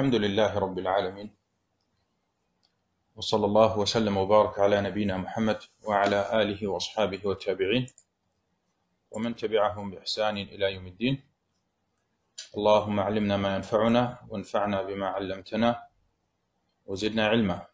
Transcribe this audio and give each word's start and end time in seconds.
الحمد 0.00 0.14
لله 0.14 0.58
رب 0.58 0.78
العالمين. 0.78 1.30
وصلى 3.16 3.46
الله 3.46 3.78
وسلم 3.78 4.16
وبارك 4.16 4.58
على 4.58 4.80
نبينا 4.80 5.16
محمد 5.16 5.60
وعلى 5.82 6.42
آله 6.42 6.66
وأصحابه 6.66 7.20
والتابعين. 7.24 7.86
ومن 9.10 9.36
تبعهم 9.36 9.90
بإحسان 9.90 10.36
إلى 10.38 10.74
يوم 10.74 10.86
الدين. 10.86 11.22
اللهم 12.56 13.00
علمنا 13.00 13.36
ما 13.36 13.56
ينفعنا 13.56 14.18
وانفعنا 14.28 14.82
بما 14.82 15.06
علمتنا 15.06 15.88
وزدنا 16.86 17.26
علما. 17.28 17.66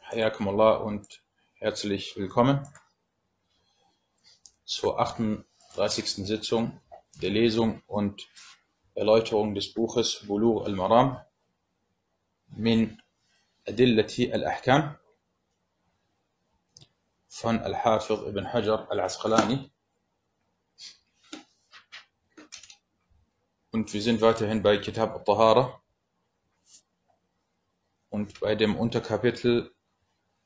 حياكم 0.00 0.48
الله 0.48 0.78
und 0.78 1.22
herzlich 1.58 2.16
willkommen 2.16 2.68
zur 4.64 5.00
38. 5.00 6.24
Sitzung 6.24 6.80
der 7.22 7.30
Lesung 7.30 7.82
und 7.88 8.28
Erläuterung 8.96 9.54
des 9.54 9.74
Buches 9.74 10.26
Bulugh 10.26 10.64
al-Maram 10.64 11.20
min 12.48 13.00
Adillati 13.66 14.32
al-Ahkam 14.32 14.96
von 17.28 17.58
Al-Hafiz 17.58 18.18
ibn 18.26 18.50
Hajar 18.50 18.90
al-Asqalani. 18.90 19.70
Und 23.70 23.92
wir 23.92 24.00
sind 24.00 24.22
weiterhin 24.22 24.62
bei 24.62 24.78
Kitab 24.78 25.14
al-Tahara 25.14 25.78
und 28.08 28.40
bei 28.40 28.54
dem 28.54 28.76
Unterkapitel 28.76 29.74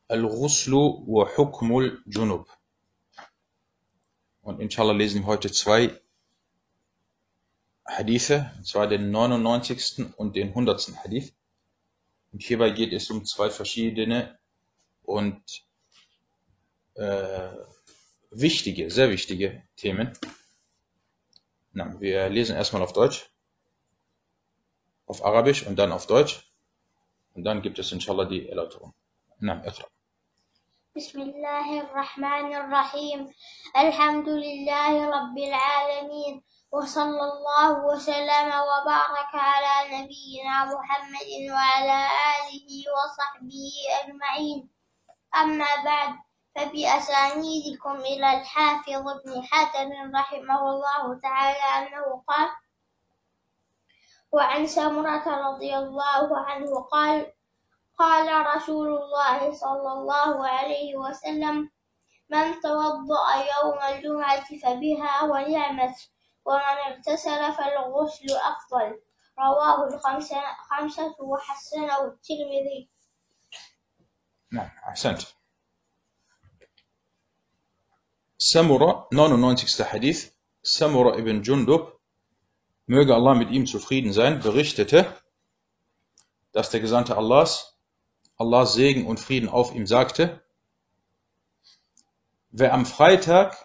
Al-Ghuslu 0.09 1.07
wa 1.07 1.29
Hukmul 1.37 2.03
Junub. 2.05 2.49
Und 4.43 4.59
inshallah 4.59 4.93
lesen 4.95 5.21
wir 5.21 5.27
heute 5.27 5.53
zwei 5.53 6.00
Hadithe, 7.90 8.52
und 8.58 8.66
zwar 8.66 8.88
den 8.88 9.12
99. 9.12 10.18
und 10.18 10.36
den 10.36 10.50
100. 10.50 10.98
Hadith. 11.04 11.34
Und 12.32 12.42
hierbei 12.44 12.72
geht 12.72 12.94
es 12.94 13.10
um 13.10 13.26
zwei 13.26 13.50
verschiedene 13.50 14.38
und 15.04 15.42
äh, 16.96 17.50
wichtige, 18.32 18.90
sehr 18.90 19.10
wichtige 19.10 19.64
Themen. 19.76 20.14
Na, 21.72 22.00
wir 22.00 22.30
lesen 22.30 22.56
erstmal 22.56 22.82
auf 22.82 22.94
Deutsch, 22.94 23.30
auf 25.06 25.24
Arabisch 25.24 25.66
und 25.66 25.78
dann 25.78 25.92
auf 25.92 26.08
Deutsch. 26.08 26.50
Und 27.34 27.44
dann 27.44 27.62
gibt 27.62 27.80
es 27.80 27.92
inshallah 27.92 28.26
die 28.26 28.48
Erläuterung. 28.48 28.94
Na, 29.40 29.62
اقرأ. 29.64 29.88
بسم 30.96 31.22
الله 31.22 31.82
الرحمن 31.82 32.56
الرحيم 32.56 33.20
الحمد 33.76 34.30
لله 34.30 35.10
رب 35.10 35.38
العالمين 35.38 36.44
وصلى 36.73 37.23
الله 37.33 37.85
وسلم 37.85 38.49
وبارك 38.71 39.33
على 39.35 39.75
نبينا 39.97 40.65
محمد 40.65 41.31
وعلى 41.51 41.99
آله 42.37 42.69
وصحبه 42.97 43.73
أجمعين. 44.03 44.71
أما 45.37 45.77
بعد 45.85 46.15
فبأسانيدكم 46.57 47.97
إلى 47.97 48.41
الحافظ 48.41 49.09
ابن 49.09 49.43
حجر 49.43 50.11
رحمه 50.15 50.71
الله 50.71 51.21
تعالى 51.23 51.89
أنه 51.89 52.23
قال 52.29 52.49
وعن 54.33 54.67
سمرة 54.67 55.27
رضي 55.51 55.77
الله 55.77 56.39
عنه 56.39 56.81
قال 56.81 57.33
قال 57.99 58.47
رسول 58.57 58.89
الله 58.89 59.53
صلى 59.53 59.93
الله 59.93 60.49
عليه 60.49 60.97
وسلم 60.97 61.71
من 62.31 62.61
توضأ 62.61 63.27
يوم 63.35 63.79
الجمعة 63.95 64.45
فبها 64.63 65.23
ونعمت 65.23 65.97
ومن 66.46 66.94
اغتسل 66.94 67.54
فالغسل 67.54 68.26
أفضل 68.36 69.02
رواه 69.40 69.88
الخمسة 69.88 70.42
خمسة 70.70 71.16
وحسنه 71.20 72.06
الترمذي 72.06 72.90
نعم 74.52 74.70
أحسنت 74.90 75.22
Samura, 78.38 79.08
99. 79.12 79.86
Hadith, 79.92 80.32
Samura 80.62 81.18
ibn 81.18 81.42
Jundub, 81.42 82.00
möge 82.86 83.16
Allah 83.16 83.34
mit 83.34 83.50
ihm 83.50 83.66
zufrieden 83.66 84.14
sein, 84.14 84.40
berichtete, 84.40 85.12
dass 86.52 86.70
der 86.70 86.82
Gesandte 86.82 87.18
Allahs, 87.18 87.78
Allahs 88.38 88.74
Segen 88.74 89.08
und 89.08 89.20
Frieden 89.20 89.50
auf 89.50 89.74
ihm 89.74 89.88
sagte, 89.88 90.44
wer 92.52 92.74
am 92.74 92.86
Freitag 92.86 93.58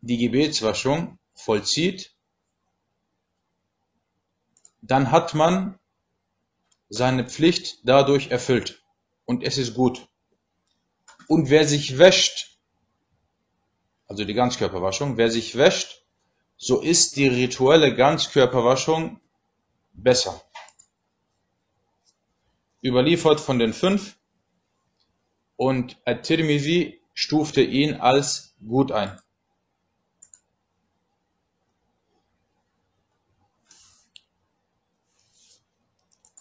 die 0.00 0.18
Gebetswaschung 0.18 1.18
vollzieht, 1.33 2.13
dann 4.81 5.11
hat 5.11 5.33
man 5.33 5.79
seine 6.89 7.27
Pflicht 7.27 7.79
dadurch 7.83 8.31
erfüllt 8.31 8.83
und 9.25 9.43
es 9.43 9.57
ist 9.57 9.73
gut. 9.73 10.07
Und 11.27 11.49
wer 11.49 11.67
sich 11.67 11.97
wäscht, 11.97 12.57
also 14.07 14.25
die 14.25 14.33
Ganzkörperwaschung, 14.33 15.17
wer 15.17 15.31
sich 15.31 15.55
wäscht, 15.55 16.03
so 16.57 16.81
ist 16.81 17.15
die 17.15 17.27
rituelle 17.27 17.95
Ganzkörperwaschung 17.95 19.19
besser. 19.93 20.43
Überliefert 22.83 23.39
von 23.39 23.59
den 23.59 23.73
fünf 23.73 24.17
und 25.55 25.97
At-Tirmidhi 26.05 27.01
stufte 27.13 27.61
ihn 27.61 27.95
als 27.95 28.53
gut 28.67 28.91
ein. 28.91 29.19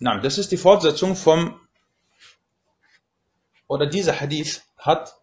Na, 0.02 0.18
das 0.18 0.36
ist 0.36 0.50
die 0.50 0.56
Fortsetzung 0.56 1.14
vom, 1.14 1.60
oder 3.68 3.86
dieser 3.86 4.20
Hadith 4.20 4.64
hat 4.76 5.14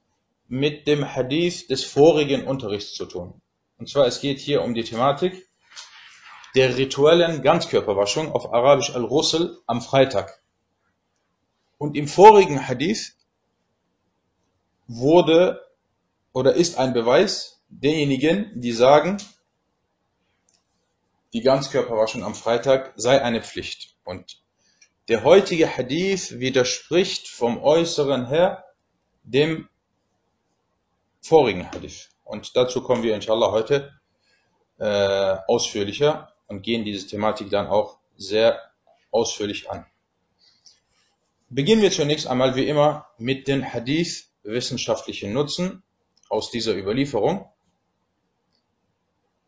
mit 0.47 0.87
dem 0.87 1.03
Hadith 1.03 1.67
des 1.67 1.83
vorigen 1.83 2.47
Unterrichts 2.47 2.93
zu 2.93 3.05
tun. 3.05 3.41
Und 3.77 3.89
zwar, 3.89 4.07
es 4.07 4.21
geht 4.21 4.39
hier 4.39 4.61
um 4.63 4.73
die 4.73 4.85
Thematik 4.85 5.49
der 6.55 6.77
rituellen 6.77 7.41
Ganzkörperwaschung 7.41 8.31
auf 8.31 8.53
Arabisch 8.53 8.95
Al-Ghusl 8.95 9.61
am 9.67 9.81
Freitag. 9.81 10.41
Und 11.77 11.97
im 11.97 12.07
vorigen 12.07 12.65
Hadith 12.65 13.17
wurde 14.87 15.61
oder 16.31 16.53
ist 16.53 16.77
ein 16.77 16.93
Beweis 16.93 17.61
derjenigen, 17.67 18.61
die 18.61 18.71
sagen, 18.71 19.17
die 21.33 21.41
Ganzkörperwaschung 21.41 22.23
am 22.23 22.33
Freitag 22.33 22.93
sei 22.95 23.21
eine 23.21 23.43
Pflicht. 23.43 23.97
Und 24.05 24.41
der 25.09 25.23
heutige 25.23 25.75
Hadith 25.75 26.39
widerspricht 26.39 27.27
vom 27.27 27.61
Äußeren 27.61 28.27
her 28.27 28.63
dem 29.23 29.67
vorigen 31.19 31.69
Hadith. 31.71 32.09
Und 32.23 32.55
dazu 32.55 32.83
kommen 32.83 33.01
wir 33.01 33.15
inshallah 33.15 33.51
heute 33.51 33.91
äh, 34.77 35.35
ausführlicher 35.47 36.31
und 36.47 36.61
gehen 36.61 36.85
diese 36.85 37.07
Thematik 37.07 37.49
dann 37.49 37.65
auch 37.65 37.97
sehr 38.17 38.61
ausführlich 39.09 39.69
an. 39.71 39.85
Beginnen 41.49 41.81
wir 41.81 41.91
zunächst 41.91 42.27
einmal 42.27 42.55
wie 42.55 42.67
immer 42.67 43.07
mit 43.17 43.47
den 43.47 43.73
Hadith 43.73 44.29
wissenschaftlichen 44.43 45.33
Nutzen 45.33 45.81
aus 46.29 46.51
dieser 46.51 46.75
Überlieferung. 46.75 47.49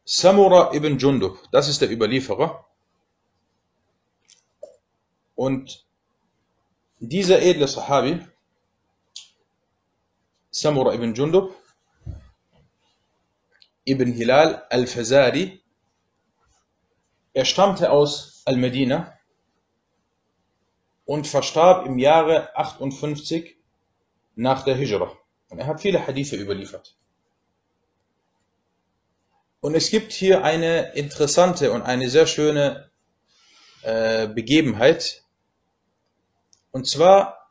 Samura 0.06 0.74
ibn 0.74 0.98
Jundub, 0.98 1.38
das 1.52 1.68
ist 1.70 1.82
der 1.82 1.92
Überlieferer. 1.92 2.66
Und 5.42 5.88
dieser 7.00 7.42
edle 7.42 7.68
Sahabi, 7.68 8.24
Samura 10.52 10.94
ibn 10.94 11.16
Jundub, 11.16 11.56
ibn 13.84 14.14
Hilal 14.14 14.68
al-Fazari, 14.70 15.64
er 17.34 17.46
stammte 17.46 17.90
aus 17.90 18.44
Al-Medina 18.46 19.18
und 21.06 21.26
verstarb 21.26 21.88
im 21.88 21.98
Jahre 21.98 22.56
58 22.56 23.58
nach 24.36 24.64
der 24.64 24.76
Hijra. 24.76 25.12
Und 25.50 25.58
er 25.58 25.66
hat 25.66 25.82
viele 25.82 26.06
Hadithe 26.06 26.36
überliefert. 26.36 26.96
Und 29.60 29.74
es 29.74 29.90
gibt 29.90 30.12
hier 30.12 30.44
eine 30.44 30.94
interessante 30.94 31.72
und 31.72 31.82
eine 31.82 32.12
sehr 32.12 32.28
schöne 32.28 32.92
äh, 33.82 34.28
Begebenheit. 34.28 35.21
Und 36.72 36.88
zwar 36.88 37.50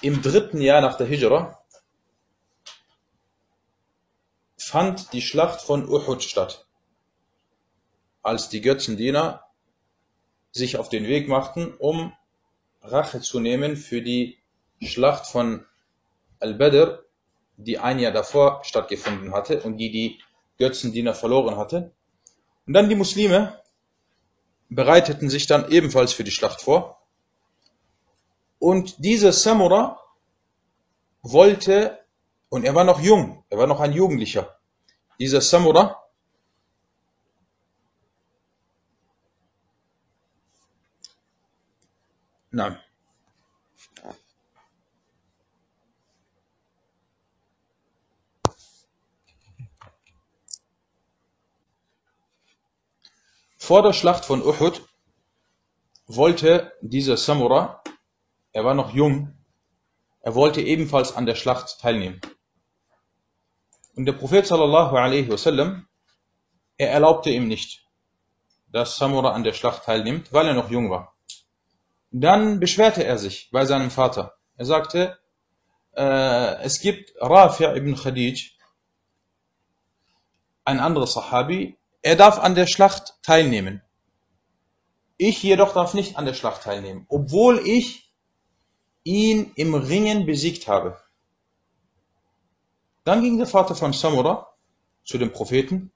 im 0.00 0.22
dritten 0.22 0.60
Jahr 0.60 0.80
nach 0.80 0.96
der 0.96 1.06
Hijra 1.06 1.62
fand 4.58 5.12
die 5.12 5.22
Schlacht 5.22 5.60
von 5.60 5.88
Uhud 5.88 6.22
statt, 6.22 6.66
als 8.22 8.48
die 8.48 8.60
Götzendiener 8.60 9.44
sich 10.50 10.76
auf 10.76 10.88
den 10.88 11.04
Weg 11.06 11.28
machten, 11.28 11.74
um 11.74 12.12
Rache 12.82 13.20
zu 13.20 13.40
nehmen 13.40 13.76
für 13.76 14.02
die 14.02 14.38
Schlacht 14.82 15.26
von 15.26 15.66
Al-Badr, 16.40 17.04
die 17.56 17.78
ein 17.78 17.98
Jahr 17.98 18.12
davor 18.12 18.64
stattgefunden 18.64 19.32
hatte 19.32 19.62
und 19.62 19.78
die 19.78 19.90
die 19.90 20.20
Götzendiener 20.58 21.14
verloren 21.14 21.56
hatte. 21.56 21.92
Und 22.66 22.74
dann 22.74 22.88
die 22.88 22.94
Muslime 22.94 23.60
bereiteten 24.68 25.30
sich 25.30 25.46
dann 25.46 25.70
ebenfalls 25.70 26.12
für 26.12 26.24
die 26.24 26.30
Schlacht 26.30 26.62
vor. 26.62 27.01
Und 28.62 29.04
dieser 29.04 29.32
Samura 29.32 29.98
wollte, 31.22 31.98
und 32.48 32.62
er 32.64 32.76
war 32.76 32.84
noch 32.84 33.00
jung, 33.00 33.44
er 33.50 33.58
war 33.58 33.66
noch 33.66 33.80
ein 33.80 33.92
Jugendlicher, 33.92 34.56
dieser 35.18 35.40
Samura 35.40 36.00
Nein. 42.52 42.78
Vor 53.58 53.82
der 53.82 53.92
Schlacht 53.92 54.24
von 54.24 54.40
Uhud 54.40 54.86
wollte 56.06 56.72
dieser 56.80 57.16
Samura, 57.16 57.81
er 58.52 58.64
war 58.64 58.74
noch 58.74 58.94
jung, 58.94 59.34
er 60.20 60.34
wollte 60.34 60.60
ebenfalls 60.60 61.14
an 61.14 61.26
der 61.26 61.34
Schlacht 61.34 61.80
teilnehmen. 61.80 62.20
Und 63.96 64.06
der 64.06 64.12
Prophet 64.12 64.46
sallallahu 64.46 64.96
alaihi 64.96 65.30
wasallam, 65.30 65.86
er 66.78 66.90
erlaubte 66.90 67.30
ihm 67.30 67.48
nicht, 67.48 67.86
dass 68.70 68.96
Samura 68.96 69.32
an 69.32 69.44
der 69.44 69.52
Schlacht 69.52 69.84
teilnimmt, 69.84 70.32
weil 70.32 70.46
er 70.46 70.54
noch 70.54 70.70
jung 70.70 70.90
war. 70.90 71.14
Dann 72.10 72.60
beschwerte 72.60 73.04
er 73.04 73.18
sich 73.18 73.50
bei 73.50 73.64
seinem 73.64 73.90
Vater. 73.90 74.34
Er 74.56 74.64
sagte, 74.64 75.18
äh, 75.96 76.62
es 76.62 76.80
gibt 76.80 77.14
Rafi' 77.20 77.74
ibn 77.76 77.96
Khadij, 77.96 78.52
ein 80.64 80.80
anderer 80.80 81.06
Sahabi, 81.06 81.76
er 82.02 82.16
darf 82.16 82.38
an 82.38 82.54
der 82.54 82.66
Schlacht 82.66 83.14
teilnehmen. 83.22 83.82
Ich 85.16 85.42
jedoch 85.42 85.74
darf 85.74 85.94
nicht 85.94 86.16
an 86.16 86.26
der 86.26 86.34
Schlacht 86.34 86.62
teilnehmen, 86.62 87.06
obwohl 87.08 87.58
ich 87.66 88.11
ihn 89.04 89.52
im 89.56 89.74
Ringen 89.74 90.26
besiegt 90.26 90.68
habe. 90.68 90.98
Dann 93.04 93.22
ging 93.22 93.38
der 93.38 93.46
Vater 93.46 93.74
von 93.74 93.92
Samura 93.92 94.48
zu 95.04 95.18
dem 95.18 95.32
Propheten 95.32 95.90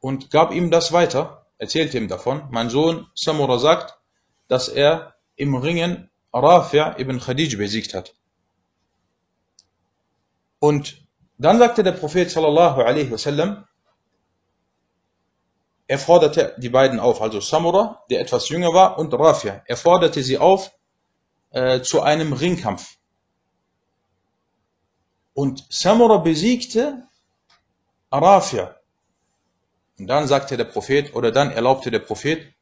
und 0.00 0.30
gab 0.30 0.52
ihm 0.52 0.70
das 0.70 0.92
weiter, 0.92 1.46
erzählte 1.58 1.98
ihm 1.98 2.08
davon. 2.08 2.48
Mein 2.50 2.70
Sohn 2.70 3.06
Samura 3.14 3.58
sagt, 3.58 3.98
dass 4.48 4.68
er 4.68 5.14
im 5.36 5.54
Ringen 5.54 6.10
Rafi' 6.32 6.98
ibn 6.98 7.20
Khadij 7.20 7.56
besiegt 7.56 7.94
hat. 7.94 8.14
Und 10.58 11.04
dann 11.36 11.58
sagte 11.58 11.82
der 11.82 11.92
Prophet 11.92 12.30
sallallahu 12.30 12.80
alaihi 12.80 13.10
wasallam, 13.10 13.66
er 15.86 15.98
forderte 15.98 16.54
die 16.56 16.70
beiden 16.70 16.98
auf, 16.98 17.20
also 17.20 17.40
Samura, 17.40 18.02
der 18.08 18.20
etwas 18.20 18.48
jünger 18.48 18.72
war, 18.72 18.98
und 18.98 19.12
Rafi'. 19.12 19.60
Er 19.66 19.76
forderte 19.76 20.22
sie 20.22 20.38
auf 20.38 20.72
äh, 21.54 21.82
zu 21.82 22.02
einem 22.02 22.32
Ringkampf. 22.32 22.96
Und 25.34 25.64
Samura 25.70 26.18
besiegte 26.18 27.06
Rafi'. 28.10 28.74
Und 29.98 30.08
dann 30.08 30.26
sagte 30.26 30.56
der 30.56 30.64
Prophet, 30.64 31.14
oder 31.14 31.30
dann 31.30 31.52
erlaubte 31.52 31.92
der 31.92 32.00
Prophet, 32.00 32.52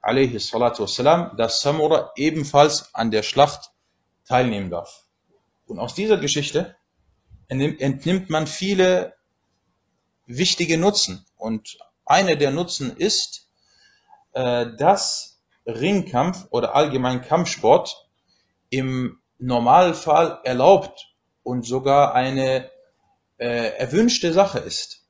alaihi 0.00 0.34
wassalam, 0.34 1.36
dass 1.36 1.60
Samura 1.60 2.12
ebenfalls 2.16 2.94
an 2.94 3.10
der 3.10 3.22
Schlacht 3.22 3.72
teilnehmen 4.24 4.70
darf. 4.70 5.04
Und 5.66 5.78
aus 5.78 5.94
dieser 5.94 6.16
Geschichte 6.16 6.76
entnimmt 7.48 8.30
man 8.30 8.46
viele 8.46 9.14
wichtige 10.24 10.78
Nutzen. 10.78 11.26
Und 11.36 11.76
einer 12.06 12.36
der 12.36 12.52
Nutzen 12.52 12.96
ist, 12.96 13.48
äh, 14.32 14.66
dass 14.78 15.37
Ringkampf 15.67 16.47
oder 16.49 16.75
allgemein 16.75 17.21
Kampfsport 17.21 18.09
im 18.69 19.19
Normalfall 19.37 20.39
erlaubt 20.43 21.13
und 21.43 21.65
sogar 21.65 22.13
eine 22.13 22.69
äh, 23.37 23.77
erwünschte 23.77 24.33
Sache 24.33 24.59
ist. 24.59 25.05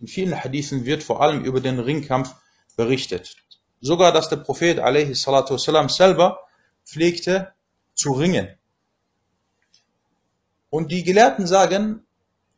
In 0.00 0.06
vielen 0.06 0.44
Hadithen 0.44 0.84
wird 0.84 1.02
vor 1.02 1.20
allem 1.22 1.44
über 1.44 1.60
den 1.60 1.78
Ringkampf 1.78 2.34
berichtet. 2.76 3.36
Sogar, 3.80 4.12
dass 4.12 4.28
der 4.28 4.36
Prophet 4.36 4.78
والسلام, 4.78 5.88
selber 5.88 6.40
pflegte 6.84 7.52
zu 7.94 8.12
ringen. 8.12 8.48
Und 10.70 10.90
die 10.90 11.02
Gelehrten 11.02 11.46
sagen, 11.46 12.06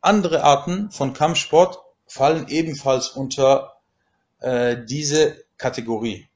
andere 0.01 0.43
Arten 0.43 0.91
von 0.91 1.13
Kampfsport 1.13 1.79
fallen 2.07 2.47
ebenfalls 2.47 3.09
unter 3.09 3.77
äh, 4.39 4.77
diese 4.85 5.43
Kategorie. 5.57 6.27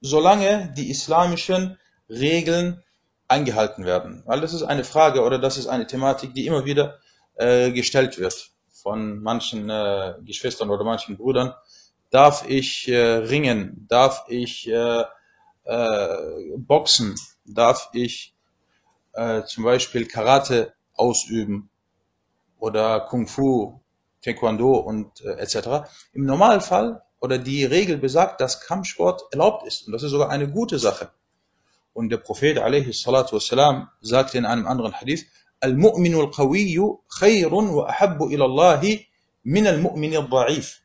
Solange 0.00 0.72
die 0.76 0.90
islamischen 0.90 1.78
Regeln 2.08 2.82
eingehalten 3.26 3.84
werden. 3.84 4.22
Weil 4.26 4.40
das 4.40 4.54
ist 4.54 4.62
eine 4.62 4.84
Frage 4.84 5.22
oder 5.22 5.38
das 5.38 5.58
ist 5.58 5.66
eine 5.66 5.86
Thematik, 5.86 6.34
die 6.34 6.46
immer 6.46 6.64
wieder 6.64 6.98
äh, 7.34 7.70
gestellt 7.72 8.18
wird 8.18 8.50
von 8.70 9.20
manchen 9.22 9.68
äh, 9.68 10.14
Geschwistern 10.24 10.70
oder 10.70 10.84
manchen 10.84 11.16
Brüdern 11.16 11.54
darf 12.10 12.48
ich 12.48 12.88
äh, 12.88 12.96
ringen, 12.96 13.86
darf 13.88 14.24
ich 14.28 14.68
äh, 14.68 15.04
äh, 15.64 16.56
boxen, 16.56 17.16
darf 17.44 17.90
ich 17.92 18.34
äh, 19.12 19.42
zum 19.44 19.64
Beispiel 19.64 20.06
Karate 20.06 20.72
ausüben 20.94 21.70
oder 22.58 23.00
Kung 23.00 23.26
Fu, 23.26 23.80
Taekwondo 24.22 24.78
und 24.78 25.20
etc. 25.20 25.88
Im 26.12 26.24
Normalfall 26.24 27.02
oder 27.20 27.38
die 27.38 27.64
Regel 27.64 27.98
besagt, 27.98 28.40
dass 28.40 28.60
Kampfsport 28.60 29.22
erlaubt 29.32 29.66
ist 29.66 29.86
und 29.86 29.92
das 29.92 30.02
ist 30.02 30.10
sogar 30.10 30.30
eine 30.30 30.48
gute 30.50 30.78
Sache. 30.78 31.10
Und 31.92 32.10
der 32.10 32.18
Prophet 32.18 32.56
wassalam 32.58 33.88
sagte 34.00 34.38
in 34.38 34.46
einem 34.46 34.66
anderen 34.66 34.92
Hadith, 34.92 35.26
Al-Mu'minu 35.60 36.20
al-Qawiyyu 36.20 37.00
khayrun 37.08 37.74
wa 37.74 37.88
ahabbu 37.88 38.30
ila 38.30 38.44
Allahi 38.44 39.08
min 39.42 39.66
al-Mu'mini 39.66 40.16
al-Da'if. 40.16 40.78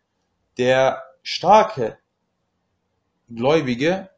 Der 0.58 1.04
starke 1.22 2.00
Gläubige 3.30 4.10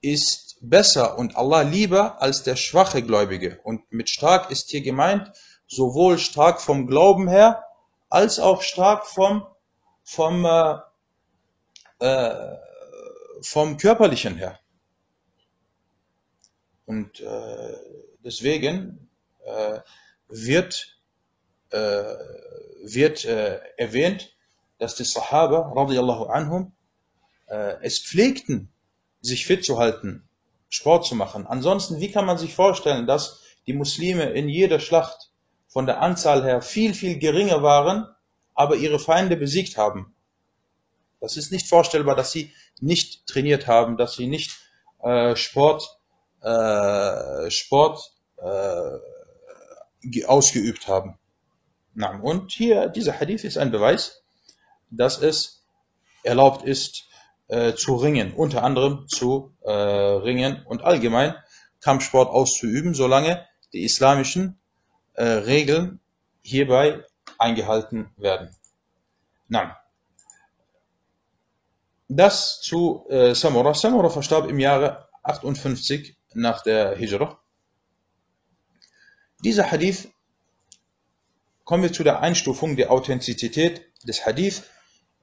ist 0.00 0.58
besser 0.60 1.18
und 1.18 1.36
Allah 1.36 1.62
lieber 1.62 2.22
als 2.22 2.44
der 2.44 2.56
schwache 2.56 3.02
Gläubige. 3.02 3.60
Und 3.64 3.92
mit 3.92 4.08
stark 4.08 4.50
ist 4.50 4.70
hier 4.70 4.82
gemeint, 4.82 5.32
sowohl 5.66 6.18
stark 6.18 6.60
vom 6.60 6.86
Glauben 6.86 7.28
her, 7.28 7.64
als 8.08 8.38
auch 8.38 8.62
stark 8.62 9.06
vom, 9.06 9.46
vom, 10.08 10.46
äh, 10.46 10.78
äh, 11.98 12.56
vom 13.42 13.76
körperlichen 13.76 14.36
her. 14.36 14.58
Und 16.86 17.20
äh, 17.20 17.76
deswegen 18.24 19.10
äh, 19.44 19.80
wird, 20.28 20.98
äh, 21.70 22.14
wird 22.82 23.26
äh, 23.26 23.60
erwähnt, 23.76 24.34
dass 24.78 24.94
die 24.94 25.04
Sahaba 25.04 25.72
radiallahu 25.74 26.24
anhum 26.26 26.72
es 27.80 27.98
pflegten, 27.98 28.70
sich 29.22 29.46
fit 29.46 29.64
zu 29.64 29.78
halten, 29.78 30.28
Sport 30.68 31.06
zu 31.06 31.14
machen. 31.14 31.46
Ansonsten, 31.46 31.98
wie 31.98 32.12
kann 32.12 32.26
man 32.26 32.36
sich 32.36 32.54
vorstellen, 32.54 33.06
dass 33.06 33.40
die 33.66 33.72
Muslime 33.72 34.24
in 34.24 34.50
jeder 34.50 34.80
Schlacht 34.80 35.30
von 35.66 35.86
der 35.86 36.02
Anzahl 36.02 36.44
her 36.44 36.60
viel, 36.60 36.92
viel 36.92 37.18
geringer 37.18 37.62
waren, 37.62 38.06
aber 38.58 38.74
ihre 38.76 38.98
Feinde 38.98 39.36
besiegt 39.36 39.76
haben? 39.76 40.14
Das 41.20 41.36
ist 41.36 41.52
nicht 41.52 41.68
vorstellbar, 41.68 42.16
dass 42.16 42.32
sie 42.32 42.52
nicht 42.80 43.26
trainiert 43.26 43.66
haben, 43.66 43.96
dass 43.96 44.14
sie 44.14 44.26
nicht 44.26 44.58
äh, 45.02 45.36
Sport, 45.36 45.98
äh, 46.42 47.50
Sport 47.50 48.12
äh, 48.36 50.24
ausgeübt 50.26 50.88
haben. 50.88 51.18
Und 52.22 52.52
hier, 52.52 52.88
dieser 52.88 53.18
Hadith 53.18 53.44
ist 53.44 53.58
ein 53.58 53.70
Beweis, 53.70 54.22
dass 54.90 55.20
es 55.20 55.64
erlaubt 56.22 56.64
ist, 56.64 57.08
äh, 57.48 57.74
zu 57.74 57.96
ringen, 57.96 58.32
unter 58.34 58.62
anderem 58.62 59.08
zu 59.08 59.54
äh, 59.62 59.70
ringen 59.70 60.64
und 60.66 60.82
allgemein 60.82 61.34
Kampfsport 61.80 62.28
auszuüben, 62.28 62.94
solange 62.94 63.46
die 63.72 63.84
islamischen 63.84 64.58
äh, 65.14 65.24
Regeln 65.24 66.00
hierbei 66.42 67.04
eingehalten 67.38 68.10
werden. 68.16 68.54
Das 72.08 72.60
zu 72.60 73.04
äh, 73.10 73.34
Samura. 73.34 73.74
Samura 73.74 74.08
verstarb 74.08 74.48
im 74.48 74.58
Jahre 74.58 75.08
58 75.22 76.16
nach 76.34 76.62
der 76.62 76.96
Hijra. 76.96 77.38
Dieser 79.44 79.70
Hadith, 79.70 80.08
kommen 81.64 81.82
wir 81.82 81.92
zu 81.92 82.02
der 82.02 82.20
Einstufung 82.20 82.76
der 82.76 82.90
Authentizität 82.90 83.82
des 84.02 84.24
Hadith. 84.24 84.62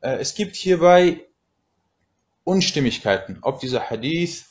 Äh, 0.01 0.17
es 0.17 0.35
gibt 0.35 0.55
hierbei 0.55 1.25
Unstimmigkeiten, 2.43 3.39
ob 3.41 3.59
dieser 3.59 3.89
Hadith 3.89 4.45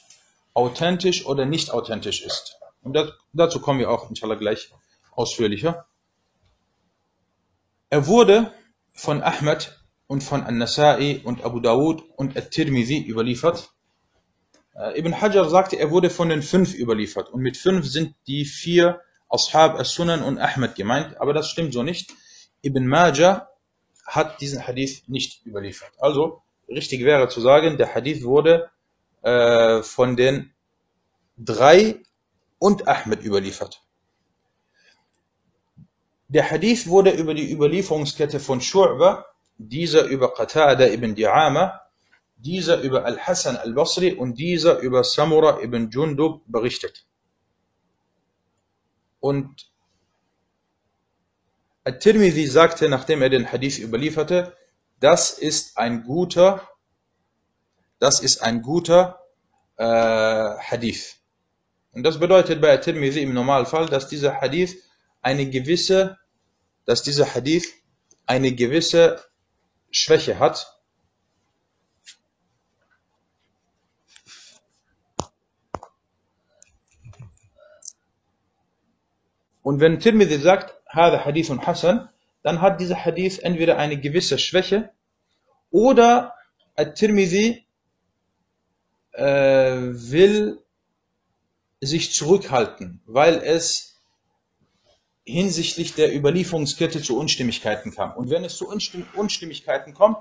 authentisch 0.54 1.24
oder 1.26 1.46
nicht 1.46 1.70
authentisch 1.70 2.22
ist. 2.22 2.56
Und 2.82 2.98
dazu 3.32 3.60
kommen 3.60 3.78
wir 3.78 3.90
auch 3.90 4.10
inshallah 4.10 4.34
gleich 4.34 4.72
ausführlicher. 5.12 5.86
Er 7.94 8.08
wurde 8.08 8.52
von 8.92 9.22
Ahmed 9.22 9.78
und 10.08 10.24
von 10.24 10.42
An-Nasa'i 10.42 11.22
und 11.22 11.44
Abu 11.44 11.60
Dawud 11.60 12.02
und 12.16 12.36
At-Tirmidhi 12.36 13.06
überliefert. 13.06 13.70
Äh, 14.74 14.98
Ibn 14.98 15.20
Hajar 15.20 15.48
sagte, 15.48 15.76
er 15.76 15.92
wurde 15.92 16.10
von 16.10 16.28
den 16.28 16.42
fünf 16.42 16.74
überliefert. 16.74 17.28
Und 17.28 17.40
mit 17.40 17.56
fünf 17.56 17.86
sind 17.86 18.16
die 18.26 18.46
vier 18.46 19.00
Ashab 19.30 19.78
as-Sunan 19.78 20.24
und 20.24 20.38
Ahmed 20.38 20.74
gemeint. 20.74 21.20
Aber 21.20 21.34
das 21.34 21.48
stimmt 21.48 21.72
so 21.72 21.84
nicht. 21.84 22.10
Ibn 22.62 22.84
Majah 22.84 23.48
hat 24.04 24.40
diesen 24.40 24.66
Hadith 24.66 25.04
nicht 25.06 25.46
überliefert. 25.46 25.92
Also, 26.00 26.42
richtig 26.68 27.04
wäre 27.04 27.28
zu 27.28 27.40
sagen, 27.40 27.78
der 27.78 27.94
Hadith 27.94 28.24
wurde 28.24 28.70
äh, 29.22 29.84
von 29.84 30.16
den 30.16 30.52
drei 31.38 32.02
und 32.58 32.88
Ahmed 32.88 33.22
überliefert. 33.22 33.83
Der 36.28 36.50
Hadith 36.50 36.86
wurde 36.86 37.10
über 37.10 37.34
die 37.34 37.52
Überlieferungskette 37.52 38.40
von 38.40 38.60
Shu'ba, 38.60 39.24
dieser 39.58 40.04
über 40.04 40.34
Qatada 40.34 40.86
ibn 40.86 41.14
Di'ama, 41.14 41.80
dieser 42.36 42.80
über 42.80 43.04
Al-Hassan 43.04 43.56
al-Basri 43.56 44.12
und 44.12 44.38
dieser 44.38 44.78
über 44.78 45.04
Samura 45.04 45.60
ibn 45.62 45.90
Jundub 45.90 46.42
berichtet. 46.46 47.06
Und 49.20 49.70
At-Tirmidhi 51.84 52.46
sagte, 52.46 52.88
nachdem 52.88 53.22
er 53.22 53.28
den 53.28 53.50
Hadith 53.50 53.78
überlieferte, 53.78 54.56
das 55.00 55.30
ist 55.30 55.76
ein 55.76 56.02
guter, 56.04 56.66
das 57.98 58.20
ist 58.20 58.42
ein 58.42 58.62
guter 58.62 59.20
äh, 59.76 59.84
Hadith. 59.84 61.16
Und 61.92 62.02
das 62.02 62.18
bedeutet 62.18 62.60
bei 62.60 62.72
At-Tirmidhi 62.72 63.22
im 63.22 63.34
Normalfall, 63.34 63.86
dass 63.86 64.08
dieser 64.08 64.40
Hadith 64.40 64.82
eine 65.23 65.49
gewisse, 65.49 66.17
dass 66.85 67.03
dieser 67.03 67.33
Hadith 67.33 67.67
eine 68.25 68.53
gewisse 68.53 69.23
Schwäche 69.91 70.39
hat. 70.39 70.79
Und 79.61 79.79
wenn 79.79 79.99
Tirmidhi 79.99 80.39
sagt, 80.39 80.73
هذا 80.91 81.25
Hadith 81.25 81.49
Hassan, 81.49 82.09
dann 82.41 82.61
hat 82.61 82.81
dieser 82.81 83.05
Hadith 83.05 83.39
entweder 83.39 83.77
eine 83.77 83.99
gewisse 83.99 84.39
Schwäche 84.39 84.91
oder 85.69 86.33
At-Tirmidhi 86.75 87.65
äh, 89.11 89.23
will 89.25 90.63
sich 91.81 92.13
zurückhalten, 92.13 93.01
weil 93.05 93.35
es 93.35 93.92
hinsichtlich 95.24 95.94
der 95.94 96.14
Überlieferungskette 96.14 97.02
zu 97.02 97.18
Unstimmigkeiten 97.18 97.94
kam. 97.94 98.12
Und 98.12 98.30
wenn 98.30 98.44
es 98.44 98.56
zu 98.56 98.68
Unstimmigkeiten 98.68 99.94
kommt, 99.94 100.18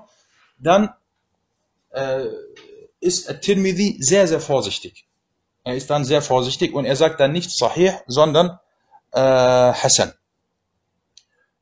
dann 0.58 0.94
äh, 1.90 2.26
ist 3.00 3.28
At-Tirmidhi 3.28 3.98
sehr, 4.00 4.26
sehr 4.26 4.40
vorsichtig. 4.40 5.06
Er 5.62 5.74
ist 5.74 5.90
dann 5.90 6.04
sehr 6.04 6.22
vorsichtig 6.22 6.74
und 6.74 6.84
er 6.84 6.96
sagt 6.96 7.20
dann 7.20 7.32
nicht 7.32 7.50
Sahih, 7.50 7.92
sondern 8.06 8.58
äh, 9.12 9.20
Hassan. 9.20 10.12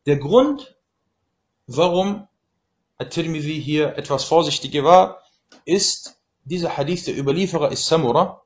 Der 0.07 0.17
Grund, 0.17 0.77
warum 1.67 2.29
At-Tirmidhi 2.99 3.61
hier 3.61 3.97
etwas 3.97 4.25
vorsichtiger 4.25 4.85
war, 4.85 5.23
ist, 5.65 6.17
dieser 6.45 6.77
Hadith, 6.77 7.05
der 7.05 7.17
Überlieferer 7.17 7.71
ist 7.71 7.87
Samura 7.87 8.43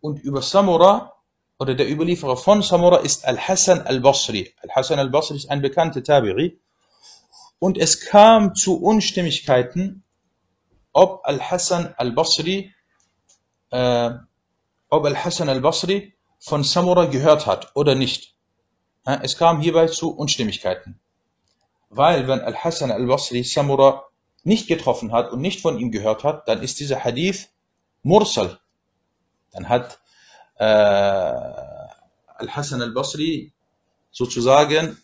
und 0.00 0.18
über 0.20 0.42
Samura 0.42 1.15
oder 1.58 1.74
der 1.74 1.90
Überlieferer 1.90 2.36
von 2.36 2.62
Samura 2.62 2.98
ist 2.98 3.24
Al-Hassan 3.26 3.80
al-Basri. 3.80 4.54
Al-Hassan 4.62 4.98
al-Basri 4.98 5.36
ist 5.36 5.50
ein 5.50 5.62
bekannter 5.62 6.00
Tabi'i. 6.00 6.58
Und 7.58 7.78
es 7.78 8.00
kam 8.00 8.54
zu 8.54 8.78
Unstimmigkeiten, 8.82 10.04
ob 10.92 11.20
Al-Hassan 11.24 11.94
al-Basri, 11.96 12.74
äh, 13.70 14.10
ob 14.88 15.04
Al-Hassan 15.04 15.48
al-Basri 15.48 16.14
von 16.38 16.62
Samura 16.62 17.06
gehört 17.06 17.46
hat 17.46 17.74
oder 17.74 17.94
nicht. 17.94 18.34
Es 19.04 19.38
kam 19.38 19.60
hierbei 19.60 19.86
zu 19.86 20.10
Unstimmigkeiten. 20.10 20.98
Weil 21.90 22.26
wenn 22.28 22.40
Al-Hassan 22.40 22.90
al-Basri 22.90 23.44
Samura 23.44 24.04
nicht 24.42 24.66
getroffen 24.66 25.12
hat 25.12 25.32
und 25.32 25.40
nicht 25.40 25.60
von 25.60 25.78
ihm 25.78 25.90
gehört 25.90 26.24
hat, 26.24 26.48
dann 26.48 26.62
ist 26.62 26.80
dieser 26.80 27.02
Hadith 27.02 27.48
Mursal. 28.02 28.58
Dann 29.52 29.68
hat 29.68 30.00
Al-Hassan 32.38 32.82
al-Basri 32.82 33.52
sozusagen 34.10 34.96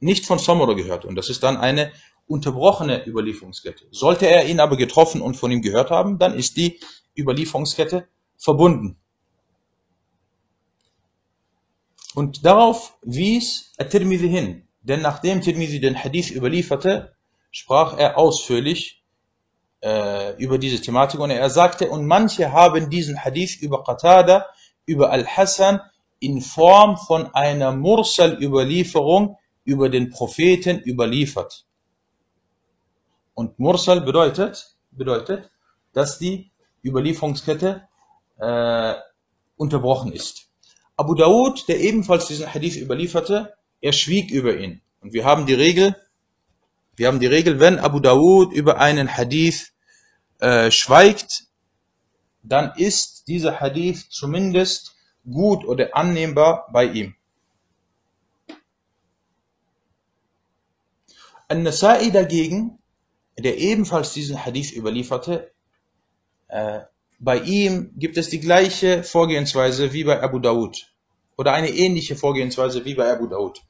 nicht 0.00 0.26
von 0.26 0.38
Samura 0.38 0.74
gehört. 0.74 1.04
Und 1.04 1.16
das 1.16 1.28
ist 1.28 1.42
dann 1.42 1.56
eine 1.56 1.92
unterbrochene 2.26 3.06
Überlieferungskette. 3.06 3.86
Sollte 3.90 4.26
er 4.26 4.46
ihn 4.46 4.60
aber 4.60 4.76
getroffen 4.76 5.20
und 5.20 5.36
von 5.36 5.50
ihm 5.50 5.62
gehört 5.62 5.90
haben, 5.90 6.18
dann 6.18 6.34
ist 6.34 6.56
die 6.56 6.78
Überlieferungskette 7.16 8.06
verbunden. 8.36 8.98
Und 12.14 12.44
darauf 12.44 12.96
wies 13.02 13.72
At-Tirmidhi 13.78 14.28
hin. 14.28 14.68
Denn 14.82 15.02
nachdem 15.02 15.40
Tirmidhi 15.40 15.80
den 15.80 16.02
Hadith 16.02 16.30
überlieferte, 16.30 17.14
sprach 17.50 17.96
er 17.98 18.18
ausführlich 18.18 19.02
äh, 19.82 20.36
über 20.42 20.58
diese 20.58 20.80
Thematik 20.80 21.20
und 21.20 21.30
er 21.30 21.50
sagte, 21.50 21.88
und 21.88 22.06
manche 22.06 22.52
haben 22.52 22.90
diesen 22.90 23.22
Hadith 23.24 23.56
über 23.60 23.84
Qatada, 23.84 24.46
über 24.88 25.10
Al-Hassan 25.10 25.80
in 26.18 26.40
Form 26.40 26.96
von 26.96 27.32
einer 27.34 27.72
Mursal-Überlieferung 27.72 29.36
über 29.64 29.88
den 29.88 30.10
Propheten 30.10 30.80
überliefert. 30.80 31.66
Und 33.34 33.58
Mursal 33.58 34.00
bedeutet, 34.00 34.74
bedeutet, 34.90 35.50
dass 35.92 36.18
die 36.18 36.50
Überlieferungskette 36.84 37.86
äh, 38.38 38.94
unterbrochen 39.56 40.12
ist. 40.12 40.48
Abu 40.96 41.14
Dawud, 41.14 41.68
der 41.68 41.80
ebenfalls 41.80 42.26
diesen 42.26 42.52
Hadith 42.52 42.76
überlieferte, 42.76 43.54
er 43.80 43.92
schwieg 43.92 44.30
über 44.30 44.56
ihn. 44.56 44.80
Und 45.00 45.12
wir 45.12 45.24
haben 45.24 45.46
die 45.46 45.54
Regel, 45.54 45.94
wir 46.96 47.06
haben 47.06 47.20
die 47.20 47.26
Regel, 47.26 47.60
wenn 47.60 47.78
Abu 47.78 48.00
Dawud 48.00 48.52
über 48.52 48.78
einen 48.78 49.16
Hadith 49.16 49.72
äh, 50.40 50.70
schweigt, 50.70 51.47
dann 52.42 52.72
ist 52.76 53.28
dieser 53.28 53.60
Hadith 53.60 54.08
zumindest 54.10 54.96
gut 55.30 55.64
oder 55.64 55.96
annehmbar 55.96 56.68
bei 56.72 56.84
ihm. 56.84 57.14
An-Nasa'i 61.48 62.10
dagegen, 62.10 62.78
der 63.38 63.58
ebenfalls 63.58 64.12
diesen 64.12 64.44
Hadith 64.44 64.72
überlieferte, 64.74 65.50
äh, 66.48 66.80
bei 67.18 67.40
ihm 67.40 67.92
gibt 67.96 68.16
es 68.16 68.28
die 68.28 68.40
gleiche 68.40 69.02
Vorgehensweise 69.02 69.92
wie 69.92 70.04
bei 70.04 70.22
Abu 70.22 70.38
Dawud 70.38 70.92
oder 71.36 71.52
eine 71.52 71.70
ähnliche 71.70 72.16
Vorgehensweise 72.16 72.84
wie 72.84 72.94
bei 72.94 73.10
Abu 73.10 73.26
Dawud. 73.26 73.62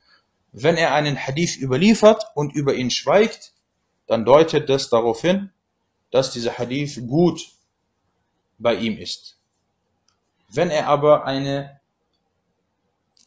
Wenn 0.53 0.77
er 0.77 0.95
einen 0.95 1.17
Hadith 1.17 1.57
überliefert 1.57 2.25
und 2.35 2.55
über 2.55 2.75
ihn 2.75 2.91
schweigt, 2.91 3.53
dann 4.07 4.25
deutet 4.25 4.69
das 4.69 4.89
darauf 4.89 5.21
hin, 5.21 5.51
dass 6.11 6.33
dieser 6.33 6.59
Hadith 6.59 7.07
gut 7.07 7.41
bei 8.59 8.75
ihm 8.75 8.99
ist. 8.99 9.37
Wenn 10.51 10.71
er 10.71 10.89
aber 10.89 11.25
eine 11.25 11.79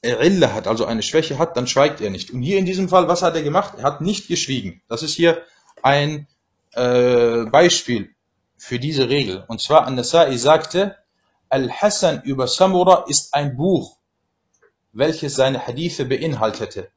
Rille 0.03 0.53
hat, 0.53 0.67
also 0.67 0.85
eine 0.85 1.03
Schwäche 1.03 1.37
hat, 1.37 1.55
dann 1.57 1.67
schweigt 1.67 2.01
er 2.01 2.09
nicht. 2.09 2.31
Und 2.31 2.41
hier 2.41 2.57
in 2.57 2.65
diesem 2.65 2.89
Fall, 2.89 3.07
was 3.07 3.21
hat 3.21 3.35
er 3.35 3.43
gemacht? 3.43 3.75
Er 3.77 3.83
hat 3.83 4.01
nicht 4.01 4.27
geschwiegen. 4.27 4.81
Das 4.87 5.03
ist 5.03 5.13
hier 5.13 5.43
ein 5.83 6.27
äh, 6.73 7.45
Beispiel 7.45 8.15
für 8.57 8.79
diese 8.79 9.09
Regel. 9.09 9.43
Und 9.47 9.61
zwar 9.61 9.85
An-Nasai 9.85 10.35
sagte, 10.37 10.97
Al-Hassan 11.49 12.21
über 12.23 12.47
Samura 12.47 13.05
ist 13.07 13.33
ein 13.33 13.57
Buch, 13.57 13.97
welches 14.93 15.35
seine 15.35 15.67
Hadithe 15.67 16.05
beinhaltete, 16.05 16.89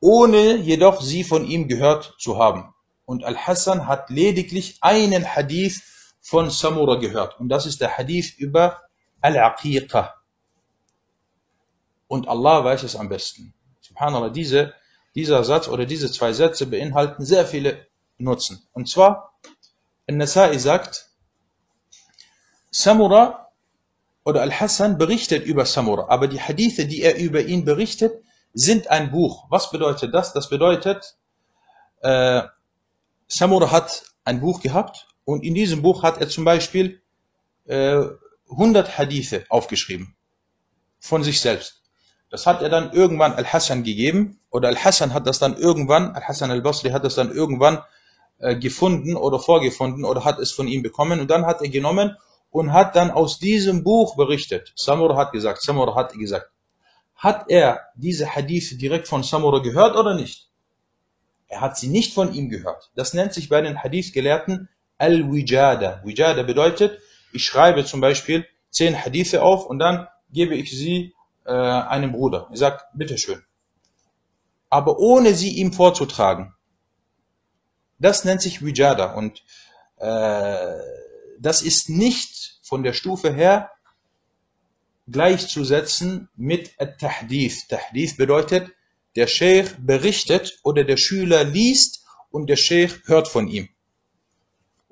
ohne 0.00 0.56
jedoch 0.56 1.00
sie 1.00 1.22
von 1.22 1.44
ihm 1.44 1.68
gehört 1.68 2.16
zu 2.18 2.38
haben. 2.38 2.74
Und 3.04 3.24
Al-Hassan 3.24 3.86
hat 3.86 4.10
lediglich 4.10 4.78
einen 4.80 5.24
Hadith 5.24 5.82
von 6.24 6.48
Samura 6.48 6.94
gehört. 6.94 7.38
Und 7.38 7.50
das 7.50 7.66
ist 7.66 7.82
der 7.82 7.98
Hadith 7.98 8.38
über 8.38 8.80
Al-Aqiqah. 9.20 10.14
Und 12.08 12.28
Allah 12.28 12.64
weiß 12.64 12.82
es 12.82 12.96
am 12.96 13.10
besten. 13.10 13.52
Subhanallah, 13.82 14.30
diese, 14.30 14.72
dieser 15.14 15.44
Satz 15.44 15.68
oder 15.68 15.84
diese 15.84 16.10
zwei 16.10 16.32
Sätze 16.32 16.66
beinhalten 16.66 17.26
sehr 17.26 17.44
viele 17.46 17.86
Nutzen. 18.16 18.66
Und 18.72 18.88
zwar, 18.88 19.34
Al-Nasai 20.08 20.56
sagt, 20.56 21.10
Samura 22.70 23.50
oder 24.24 24.40
Al-Hassan 24.40 24.96
berichtet 24.96 25.44
über 25.44 25.66
Samura, 25.66 26.08
aber 26.08 26.26
die 26.26 26.40
Hadithe, 26.40 26.86
die 26.86 27.02
er 27.02 27.16
über 27.16 27.42
ihn 27.42 27.66
berichtet, 27.66 28.24
sind 28.54 28.88
ein 28.88 29.10
Buch. 29.10 29.44
Was 29.50 29.70
bedeutet 29.70 30.14
das? 30.14 30.32
Das 30.32 30.48
bedeutet, 30.48 31.18
äh, 32.00 32.44
Samura 33.28 33.70
hat 33.70 34.04
ein 34.24 34.40
Buch 34.40 34.62
gehabt 34.62 35.13
und 35.24 35.44
in 35.44 35.54
diesem 35.54 35.82
Buch 35.82 36.02
hat 36.02 36.20
er 36.20 36.28
zum 36.28 36.44
Beispiel 36.44 37.00
äh, 37.66 38.02
100 38.50 38.98
Hadithe 38.98 39.44
aufgeschrieben 39.48 40.14
von 40.98 41.22
sich 41.22 41.40
selbst. 41.40 41.82
Das 42.30 42.46
hat 42.46 42.62
er 42.62 42.68
dann 42.68 42.92
irgendwann 42.92 43.32
Al-Hassan 43.32 43.84
gegeben 43.84 44.40
oder 44.50 44.68
Al-Hassan 44.68 45.14
hat 45.14 45.26
das 45.26 45.38
dann 45.38 45.56
irgendwann, 45.56 46.14
Al-Hassan 46.14 46.50
al-Basri 46.50 46.90
hat 46.90 47.04
das 47.04 47.14
dann 47.14 47.30
irgendwann 47.30 47.82
äh, 48.38 48.56
gefunden 48.56 49.16
oder 49.16 49.38
vorgefunden 49.38 50.04
oder 50.04 50.24
hat 50.24 50.38
es 50.38 50.50
von 50.50 50.66
ihm 50.66 50.82
bekommen 50.82 51.20
und 51.20 51.30
dann 51.30 51.46
hat 51.46 51.62
er 51.62 51.68
genommen 51.68 52.16
und 52.50 52.72
hat 52.72 52.96
dann 52.96 53.10
aus 53.10 53.38
diesem 53.38 53.84
Buch 53.84 54.16
berichtet. 54.16 54.72
Samura 54.76 55.16
hat 55.16 55.32
gesagt, 55.32 55.62
Samura 55.62 55.94
hat 55.94 56.12
gesagt. 56.14 56.50
Hat 57.16 57.46
er 57.48 57.80
diese 57.94 58.34
Hadith 58.34 58.78
direkt 58.78 59.08
von 59.08 59.22
Samura 59.22 59.60
gehört 59.60 59.96
oder 59.96 60.14
nicht? 60.14 60.48
Er 61.48 61.60
hat 61.60 61.76
sie 61.76 61.88
nicht 61.88 62.14
von 62.14 62.34
ihm 62.34 62.48
gehört. 62.48 62.90
Das 62.96 63.14
nennt 63.14 63.32
sich 63.32 63.48
bei 63.48 63.60
den 63.60 63.82
Hadith-Gelehrten 63.82 64.68
Al-Wijada. 65.04 66.00
Wijada 66.04 66.42
bedeutet, 66.42 66.98
ich 67.32 67.44
schreibe 67.44 67.84
zum 67.84 68.00
Beispiel 68.00 68.46
zehn 68.70 68.94
Hadithe 68.96 69.42
auf 69.42 69.66
und 69.66 69.78
dann 69.78 70.08
gebe 70.30 70.54
ich 70.54 70.70
sie 70.70 71.14
äh, 71.44 71.52
einem 71.52 72.12
Bruder. 72.12 72.48
Ich 72.52 72.58
sage, 72.58 72.80
bitteschön. 72.94 73.42
Aber 74.70 74.98
ohne 74.98 75.34
sie 75.34 75.50
ihm 75.60 75.72
vorzutragen. 75.72 76.54
Das 77.98 78.24
nennt 78.24 78.40
sich 78.40 78.64
Wijada 78.64 79.12
und 79.12 79.44
äh, 79.98 80.78
das 81.38 81.62
ist 81.62 81.90
nicht 81.90 82.60
von 82.62 82.82
der 82.82 82.94
Stufe 82.94 83.32
her 83.32 83.70
gleichzusetzen 85.06 86.28
mit 86.34 86.72
At-Tahdith. 86.78 87.68
Tahdith 87.68 88.16
bedeutet, 88.16 88.70
der 89.16 89.26
Sheikh 89.26 89.76
berichtet 89.78 90.58
oder 90.62 90.82
der 90.82 90.96
Schüler 90.96 91.44
liest 91.44 92.04
und 92.30 92.48
der 92.48 92.56
Sheikh 92.56 93.02
hört 93.04 93.28
von 93.28 93.48
ihm. 93.48 93.68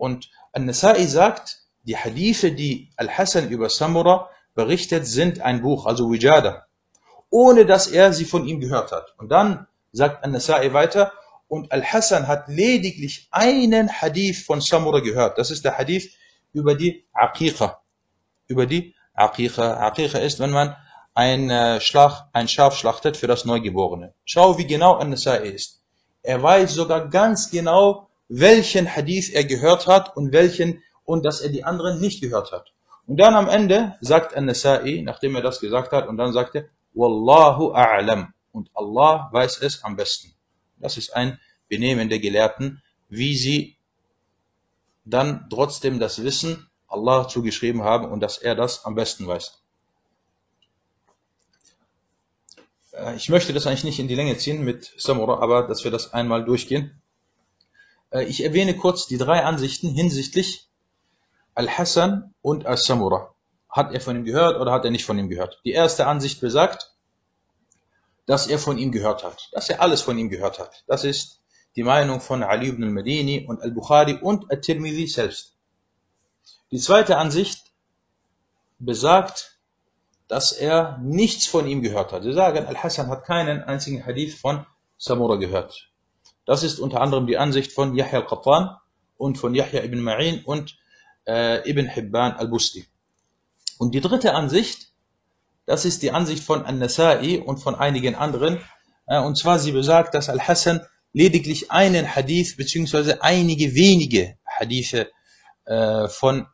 Und 0.02 0.32
An-Nasa'i 0.52 1.06
sagt, 1.06 1.58
die 1.84 1.96
Hadithe, 1.96 2.50
die 2.50 2.90
Al-Hassan 2.96 3.50
über 3.50 3.68
Samura 3.68 4.28
berichtet, 4.52 5.06
sind 5.06 5.40
ein 5.40 5.62
Buch, 5.62 5.86
also 5.86 6.10
Wijada, 6.10 6.66
ohne 7.30 7.66
dass 7.66 7.86
er 7.86 8.12
sie 8.12 8.24
von 8.24 8.44
ihm 8.44 8.58
gehört 8.58 8.90
hat. 8.90 9.14
Und 9.18 9.28
dann 9.28 9.68
sagt 9.92 10.24
An-Nasa'i 10.24 10.72
weiter, 10.72 11.12
und 11.46 11.70
Al-Hassan 11.70 12.26
hat 12.26 12.48
lediglich 12.48 13.28
einen 13.30 13.88
Hadith 13.92 14.44
von 14.44 14.60
Samura 14.60 14.98
gehört. 14.98 15.38
Das 15.38 15.52
ist 15.52 15.64
der 15.64 15.78
Hadith 15.78 16.10
über 16.52 16.74
die 16.74 17.06
Aqiqa. 17.12 17.80
Über 18.48 18.66
die 18.66 18.96
Aqiqa. 19.14 19.86
Aqiqa 19.86 20.18
ist, 20.18 20.40
wenn 20.40 20.50
man 20.50 20.74
ein, 21.14 21.48
äh, 21.48 21.80
Schlag, 21.80 22.24
ein 22.32 22.48
Schaf 22.48 22.76
schlachtet 22.76 23.16
für 23.16 23.28
das 23.28 23.44
Neugeborene. 23.44 24.14
Schau, 24.24 24.58
wie 24.58 24.66
genau 24.66 24.94
An-Nasa'i 24.94 25.44
ist. 25.44 25.80
Er 26.24 26.42
weiß 26.42 26.74
sogar 26.74 27.08
ganz 27.08 27.52
genau, 27.52 28.08
welchen 28.34 28.86
Hadith 28.86 29.28
er 29.28 29.44
gehört 29.44 29.86
hat 29.86 30.16
und 30.16 30.32
welchen 30.32 30.82
und 31.04 31.24
dass 31.24 31.42
er 31.42 31.50
die 31.50 31.64
anderen 31.64 32.00
nicht 32.00 32.22
gehört 32.22 32.50
hat. 32.50 32.72
Und 33.06 33.18
dann 33.18 33.34
am 33.34 33.48
Ende 33.48 33.96
sagt 34.00 34.34
An-Nasa'i, 34.34 35.02
nachdem 35.02 35.34
er 35.34 35.42
das 35.42 35.60
gesagt 35.60 35.92
hat, 35.92 36.08
und 36.08 36.16
dann 36.16 36.32
sagt 36.32 36.54
er, 36.54 36.64
Wallahu 36.94 37.74
a'lam. 37.74 38.28
Und 38.52 38.70
Allah 38.74 39.28
weiß 39.32 39.60
es 39.60 39.84
am 39.84 39.96
besten. 39.96 40.32
Das 40.78 40.96
ist 40.96 41.14
ein 41.14 41.38
Benehmen 41.68 42.08
der 42.08 42.20
Gelehrten, 42.20 42.82
wie 43.08 43.36
sie 43.36 43.76
dann 45.04 45.48
trotzdem 45.50 45.98
das 45.98 46.22
Wissen 46.22 46.70
Allah 46.88 47.28
zugeschrieben 47.28 47.82
haben 47.82 48.10
und 48.10 48.20
dass 48.20 48.38
er 48.38 48.54
das 48.54 48.84
am 48.86 48.94
besten 48.94 49.26
weiß. 49.26 49.62
Äh, 52.92 53.16
ich 53.16 53.28
möchte 53.28 53.52
das 53.52 53.66
eigentlich 53.66 53.84
nicht 53.84 53.98
in 53.98 54.08
die 54.08 54.14
Länge 54.14 54.38
ziehen 54.38 54.64
mit 54.64 54.94
Samura, 54.96 55.40
aber 55.40 55.66
dass 55.66 55.84
wir 55.84 55.90
das 55.90 56.14
einmal 56.14 56.44
durchgehen. 56.44 57.01
Äh, 58.12 58.24
ich 58.24 58.44
erwähne 58.44 58.76
kurz 58.76 59.06
die 59.06 59.18
drei 59.18 59.44
Ansichten 59.44 59.88
hinsichtlich 59.88 60.68
Al-Hassan 61.54 62.34
und 62.42 62.66
Al-Samura. 62.66 63.34
Hat 63.68 63.92
er 63.92 64.00
von 64.00 64.16
ihm 64.16 64.24
gehört 64.24 64.60
oder 64.60 64.72
hat 64.72 64.84
er 64.84 64.90
nicht 64.90 65.04
von 65.04 65.18
ihm 65.18 65.28
gehört? 65.28 65.60
Die 65.64 65.72
erste 65.72 66.06
Ansicht 66.06 66.40
besagt, 66.40 66.94
dass 68.26 68.46
er 68.46 68.58
von 68.58 68.78
ihm 68.78 68.92
gehört 68.92 69.24
hat, 69.24 69.48
dass 69.52 69.68
er 69.68 69.80
alles 69.80 70.02
von 70.02 70.16
ihm 70.18 70.28
gehört 70.28 70.58
hat. 70.58 70.84
Das 70.86 71.04
ist 71.04 71.40
die 71.74 71.82
Meinung 71.82 72.20
von 72.20 72.42
Ali 72.42 72.68
ibn 72.68 72.84
al-Madini 72.84 73.46
und 73.46 73.62
al-Bukhari 73.62 74.18
und 74.20 74.50
al-Tirmidhi 74.50 75.06
selbst. 75.06 75.56
Die 76.70 76.78
zweite 76.78 77.16
Ansicht 77.16 77.72
besagt, 78.78 79.58
dass 80.28 80.52
er 80.52 80.98
nichts 81.02 81.46
von 81.46 81.66
ihm 81.66 81.82
gehört 81.82 82.12
hat. 82.12 82.22
Sie 82.22 82.32
sagen, 82.32 82.66
Al-Hassan 82.66 83.08
hat 83.08 83.24
keinen 83.24 83.62
einzigen 83.62 84.04
Hadith 84.04 84.38
von 84.38 84.66
Samura 84.96 85.36
gehört. 85.36 85.91
Das 86.44 86.62
ist 86.62 86.78
unter 86.78 87.00
anderem 87.00 87.26
die 87.26 87.38
Ansicht 87.38 87.72
von 87.72 87.94
Yahya 87.94 88.20
al-Qattan 88.20 88.76
und 89.16 89.38
von 89.38 89.54
Yahya 89.54 89.82
ibn 89.84 90.00
Ma'in 90.00 90.44
und 90.44 90.76
äh, 91.26 91.68
Ibn 91.68 91.86
Hibban 91.88 92.32
al-Busti. 92.32 92.86
Und 93.78 93.94
die 93.94 94.00
dritte 94.00 94.34
Ansicht, 94.34 94.92
das 95.66 95.84
ist 95.84 96.02
die 96.02 96.10
Ansicht 96.10 96.42
von 96.42 96.64
An-Nasa'i 96.64 97.40
und 97.40 97.58
von 97.58 97.74
einigen 97.74 98.14
anderen, 98.14 98.60
äh, 99.06 99.20
und 99.20 99.36
zwar 99.36 99.58
sie 99.58 99.72
besagt, 99.72 100.14
dass 100.14 100.28
Al-Hassan 100.28 100.86
lediglich 101.12 101.70
einen 101.70 102.14
Hadith 102.14 102.56
beziehungsweise 102.56 103.22
einige 103.22 103.74
wenige 103.74 104.36
Hadithe 104.46 105.10
äh, 105.64 106.08
von 106.08 106.46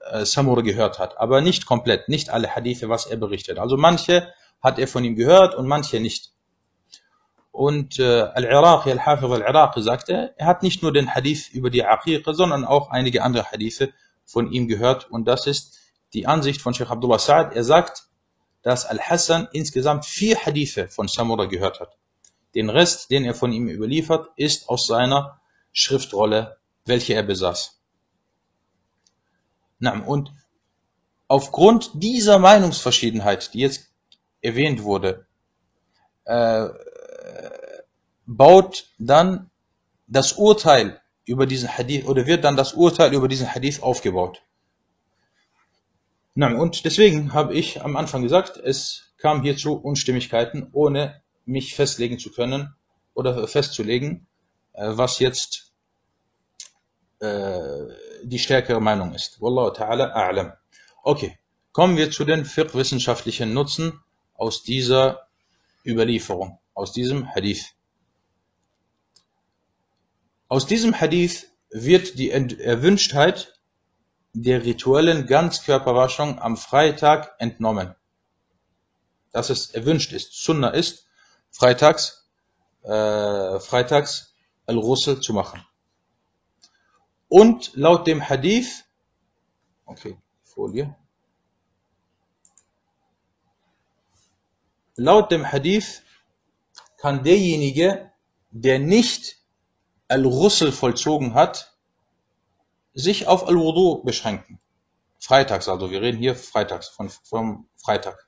äh, 0.00 0.24
Samura 0.24 0.62
gehört 0.62 0.98
hat, 0.98 1.18
aber 1.18 1.40
nicht 1.40 1.66
komplett, 1.66 2.08
nicht 2.08 2.30
alle 2.30 2.54
Hadithe, 2.54 2.88
was 2.88 3.06
er 3.06 3.16
berichtet. 3.16 3.58
Also 3.58 3.76
manche 3.76 4.32
hat 4.62 4.78
er 4.78 4.88
von 4.88 5.04
ihm 5.04 5.16
gehört 5.16 5.54
und 5.54 5.66
manche 5.66 6.00
nicht. 6.00 6.32
Und 7.60 7.98
äh, 7.98 8.22
Al-Iraqi, 8.22 8.90
Al-Hafiz 8.90 9.30
Al-Iraqi 9.30 9.82
sagte, 9.82 10.32
er 10.38 10.46
hat 10.46 10.62
nicht 10.62 10.82
nur 10.82 10.94
den 10.94 11.14
Hadith 11.14 11.50
über 11.52 11.68
die 11.68 11.84
Aqiqa, 11.84 12.32
sondern 12.32 12.64
auch 12.64 12.88
einige 12.88 13.22
andere 13.22 13.52
Hadithe 13.52 13.92
von 14.24 14.50
ihm 14.50 14.66
gehört. 14.66 15.10
Und 15.10 15.26
das 15.26 15.46
ist 15.46 15.78
die 16.14 16.26
Ansicht 16.26 16.62
von 16.62 16.72
Sheikh 16.72 16.90
Abdullah 16.90 17.18
Sa'ad. 17.18 17.52
Er 17.52 17.62
sagt, 17.62 18.08
dass 18.62 18.86
Al-Hassan 18.86 19.46
insgesamt 19.52 20.06
vier 20.06 20.38
Hadithe 20.38 20.88
von 20.88 21.06
Samura 21.06 21.44
gehört 21.44 21.80
hat. 21.80 21.98
Den 22.54 22.70
Rest, 22.70 23.10
den 23.10 23.26
er 23.26 23.34
von 23.34 23.52
ihm 23.52 23.68
überliefert, 23.68 24.30
ist 24.36 24.70
aus 24.70 24.86
seiner 24.86 25.38
Schriftrolle, 25.70 26.56
welche 26.86 27.12
er 27.12 27.24
besaß. 27.24 27.78
Und 30.06 30.32
aufgrund 31.28 31.90
dieser 31.92 32.38
Meinungsverschiedenheit, 32.38 33.52
die 33.52 33.58
jetzt 33.58 33.92
erwähnt 34.40 34.82
wurde, 34.82 35.26
äh, 36.24 36.70
baut 38.36 38.86
dann 38.98 39.50
das 40.06 40.34
Urteil 40.34 41.00
über 41.24 41.46
diesen 41.46 41.68
Hadith 41.68 42.06
oder 42.06 42.26
wird 42.26 42.44
dann 42.44 42.56
das 42.56 42.74
Urteil 42.74 43.12
über 43.12 43.26
diesen 43.26 43.52
Hadith 43.52 43.82
aufgebaut. 43.82 44.42
Und 46.36 46.84
deswegen 46.84 47.34
habe 47.34 47.54
ich 47.54 47.82
am 47.82 47.96
Anfang 47.96 48.22
gesagt, 48.22 48.56
es 48.56 49.12
kam 49.18 49.42
hier 49.42 49.56
zu 49.56 49.74
Unstimmigkeiten, 49.74 50.68
ohne 50.72 51.20
mich 51.44 51.74
festlegen 51.74 52.18
zu 52.18 52.30
können 52.30 52.74
oder 53.14 53.46
festzulegen, 53.48 54.26
äh, 54.72 54.92
was 54.92 55.18
jetzt 55.18 55.72
äh, 57.18 57.86
die 58.22 58.38
stärkere 58.38 58.80
Meinung 58.80 59.12
ist. 59.12 59.42
Wallahu 59.42 59.74
ta'ala 59.74 60.14
a'lam. 60.14 60.52
Okay, 61.02 61.36
kommen 61.72 61.96
wir 61.96 62.10
zu 62.10 62.24
den 62.24 62.44
fiqh-wissenschaftlichen 62.44 63.52
Nutzen 63.52 64.00
aus 64.34 64.62
dieser 64.62 65.26
Überlieferung, 65.84 66.58
aus 66.74 66.92
diesem 66.92 67.28
Hadith. 67.34 67.74
Aus 70.50 70.66
diesem 70.66 71.00
Hadith 71.00 71.46
wird 71.70 72.18
die 72.18 72.32
Erwünschtheit 72.32 73.60
der 74.32 74.64
rituellen 74.64 75.28
Ganzkörperwaschung 75.28 76.40
am 76.40 76.56
Freitag 76.56 77.36
entnommen. 77.38 77.94
Dass 79.30 79.48
es 79.48 79.70
erwünscht 79.70 80.12
ist, 80.12 80.32
Sunna 80.32 80.70
ist, 80.70 81.06
freitags, 81.52 82.28
äh, 82.82 83.60
freitags 83.60 84.34
Al-Ghusl 84.66 85.20
zu 85.20 85.32
machen. 85.34 85.64
Und 87.28 87.70
laut 87.76 88.08
dem 88.08 88.28
Hadith, 88.28 88.84
okay, 89.86 90.18
Folie. 90.42 90.96
Laut 94.96 95.30
dem 95.30 95.46
Hadith 95.52 96.02
kann 96.96 97.22
derjenige, 97.22 98.10
der 98.50 98.80
nicht 98.80 99.39
al-Ghusl 100.10 100.72
vollzogen 100.72 101.34
hat, 101.34 101.76
sich 102.94 103.28
auf 103.28 103.46
al-Wudu 103.46 104.02
beschränken. 104.02 104.60
Freitags 105.18 105.68
also, 105.68 105.90
wir 105.90 106.02
reden 106.02 106.18
hier 106.18 106.34
freitags, 106.34 106.88
von, 106.88 107.10
vom 107.10 107.68
Freitag. 107.76 108.26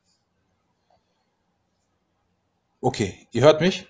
Okay, 2.81 3.27
ihr 3.33 3.43
hört 3.43 3.61
mich? 3.61 3.89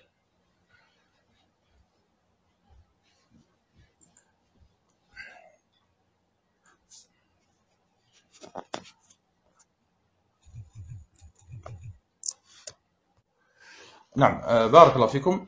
Nein, 14.15 14.43
äh, 14.43 14.69
Barakallahu. 14.69 15.47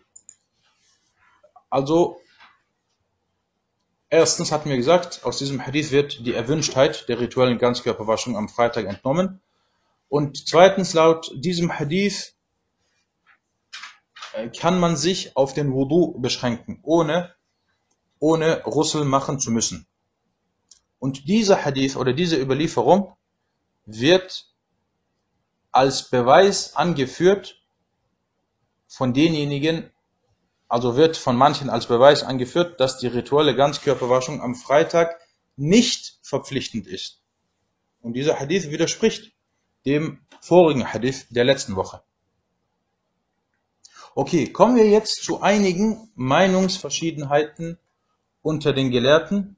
Also, 1.69 2.19
Erstens 4.15 4.53
hatten 4.53 4.69
wir 4.69 4.77
gesagt, 4.77 5.25
aus 5.25 5.39
diesem 5.39 5.65
Hadith 5.65 5.91
wird 5.91 6.25
die 6.25 6.33
Erwünschtheit 6.33 7.09
der 7.09 7.19
rituellen 7.19 7.57
Ganzkörperwaschung 7.57 8.37
am 8.37 8.47
Freitag 8.47 8.85
entnommen. 8.85 9.41
Und 10.07 10.47
zweitens, 10.47 10.93
laut 10.93 11.29
diesem 11.35 11.77
Hadith 11.77 12.33
äh, 14.31 14.47
kann 14.47 14.79
man 14.79 14.95
sich 14.95 15.35
auf 15.35 15.53
den 15.53 15.73
Wudu 15.73 16.17
beschränken, 16.21 16.79
ohne, 16.81 17.35
ohne 18.19 18.63
Russel 18.63 19.03
machen 19.03 19.37
zu 19.37 19.51
müssen. 19.51 19.85
Und 20.97 21.27
dieser 21.27 21.65
Hadith 21.65 21.97
oder 21.97 22.13
diese 22.13 22.41
Überlieferung 22.41 23.17
wird 23.85 24.49
als 25.73 26.09
Beweis 26.09 26.77
angeführt 26.77 27.61
von 28.87 29.13
denjenigen, 29.13 29.91
also 30.67 30.95
wird 30.95 31.17
von 31.17 31.35
manchen 31.35 31.69
als 31.69 31.87
Beweis 31.87 32.23
angeführt, 32.23 32.79
dass 32.79 32.97
die 32.97 33.07
rituelle 33.07 33.55
Ganzkörperwaschung 33.55 34.41
am 34.41 34.55
Freitag 34.55 35.19
nicht 35.55 36.19
verpflichtend 36.21 36.87
ist. 36.87 37.21
Und 38.01 38.13
dieser 38.13 38.39
Hadith 38.39 38.69
widerspricht 38.69 39.31
dem 39.85 40.19
vorigen 40.41 40.91
Hadith 40.91 41.27
der 41.29 41.43
letzten 41.43 41.75
Woche. 41.75 42.01
Okay, 44.15 44.51
kommen 44.51 44.75
wir 44.75 44.87
jetzt 44.87 45.23
zu 45.23 45.41
einigen 45.41 46.09
Meinungsverschiedenheiten 46.15 47.77
unter 48.41 48.73
den 48.73 48.91
Gelehrten 48.91 49.57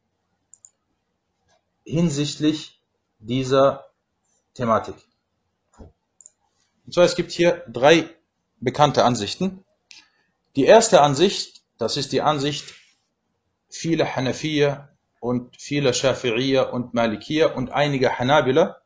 hinsichtlich 1.83 2.81
dieser 3.19 3.85
Thematik. 4.53 4.95
Und 6.85 6.93
zwar, 6.93 7.03
es 7.03 7.15
gibt 7.15 7.31
hier 7.31 7.63
drei 7.67 8.09
bekannte 8.59 9.03
Ansichten. 9.03 9.63
Die 10.57 10.65
erste 10.65 11.01
Ansicht, 11.01 11.61
das 11.77 11.97
ist 11.97 12.11
die 12.13 12.23
Ansicht 12.23 12.73
vieler 13.69 14.15
Hanafiya 14.15 14.89
und 15.19 15.55
vieler 15.61 15.91
Shafi'iyya 15.91 16.71
und 16.71 16.95
Malikiyya 16.95 17.53
und 17.53 17.69
einiger 17.69 18.17
Hanabila. 18.17 18.81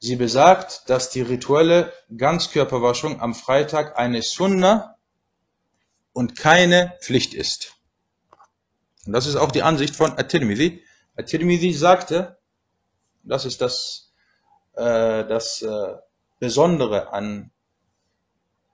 Sie 0.00 0.16
besagt, 0.16 0.90
dass 0.90 1.10
die 1.10 1.20
rituelle 1.20 1.92
Ganzkörperwaschung 2.16 3.20
am 3.20 3.36
Freitag 3.36 4.00
eine 4.00 4.20
Sunna 4.20 4.96
und 6.12 6.36
keine 6.36 6.98
Pflicht 7.02 7.32
ist. 7.32 7.76
Und 9.06 9.12
das 9.12 9.26
ist 9.26 9.36
auch 9.36 9.52
die 9.52 9.62
Ansicht 9.62 9.94
von 9.94 10.18
At-Tirmidhi. 10.18 10.82
At-Tirmidhi 11.14 11.72
sagte, 11.72 12.36
das 13.22 13.44
ist 13.44 13.60
das, 13.60 14.12
äh, 14.72 15.24
das 15.24 15.62
äh, 15.62 15.94
Besondere 16.40 17.12
an 17.12 17.52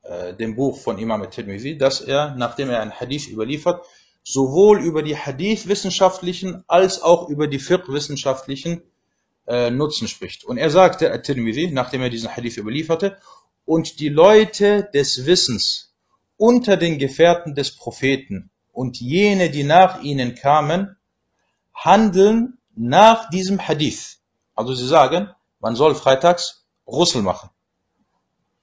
äh, 0.03 0.35
dem 0.35 0.57
Buch 0.57 0.79
von 0.79 0.99
Imam 0.99 1.23
At-Tirmidhi, 1.23 1.79
dass 1.79 2.01
er, 2.01 2.35
nachdem 2.37 2.71
er 2.71 2.81
ein 2.81 2.93
Hadith 2.93 3.29
überliefert, 3.29 3.85
sowohl 4.25 4.81
über 4.81 5.03
die 5.03 5.17
Hadith-wissenschaftlichen 5.17 6.65
als 6.67 7.03
auch 7.03 7.29
über 7.29 7.49
die 7.49 7.59
Fiqh-wissenschaftlichen 7.59 8.83
äh, 9.47 9.71
Nutzen 9.71 10.09
spricht. 10.09 10.45
Und 10.45 10.59
er 10.59 10.71
sagte, 10.71 11.13
At-Tirmidhi, 11.13 11.73
nachdem 11.73 12.03
er 12.03 12.11
diesen 12.11 12.35
Hadith 12.35 12.57
überlieferte, 12.57 13.19
und 13.65 14.01
die 14.01 14.09
Leute 14.09 14.89
des 14.93 15.27
Wissens 15.27 15.95
unter 16.37 16.77
den 16.77 16.99
Gefährten 16.99 17.55
des 17.55 17.77
Propheten 17.77 18.51
und 18.73 19.01
jene, 19.01 19.51
die 19.51 19.65
nach 19.65 20.03
ihnen 20.03 20.35
kamen, 20.35 20.97
handeln 21.75 22.59
nach 22.75 23.31
diesem 23.31 23.67
Hadith. 23.67 24.19
Also 24.55 24.75
sie 24.75 24.87
sagen, 24.87 25.31
man 25.61 25.77
soll 25.77 25.95
freitags 25.95 26.65
Russel 26.87 27.23
machen. 27.23 27.51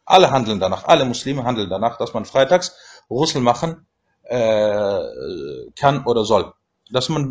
Alle 0.10 0.32
handeln 0.32 0.60
danach, 0.60 0.86
alle 0.86 1.06
Muslime 1.06 1.44
handeln 1.44 1.70
danach, 1.70 2.00
dass 2.00 2.16
man 2.16 2.26
freitags 2.26 2.76
Russel 3.12 3.42
machen 3.42 3.86
äh, 4.24 5.02
kann 5.80 6.04
oder 6.04 6.26
soll. 6.26 6.52
Dass 6.92 7.10
man 7.10 7.30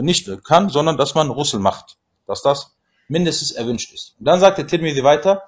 nicht 0.00 0.30
kann, 0.42 0.70
sondern 0.70 0.96
dass 0.96 1.14
man 1.14 1.28
Russel 1.28 1.60
macht. 1.60 1.98
Dass 2.26 2.40
das 2.40 2.76
mindestens 3.08 3.52
erwünscht 3.52 3.92
ist. 3.92 4.14
Und 4.18 4.24
dann 4.24 4.40
sagte 4.40 4.66
Tirmidhi 4.66 5.04
weiter, 5.04 5.42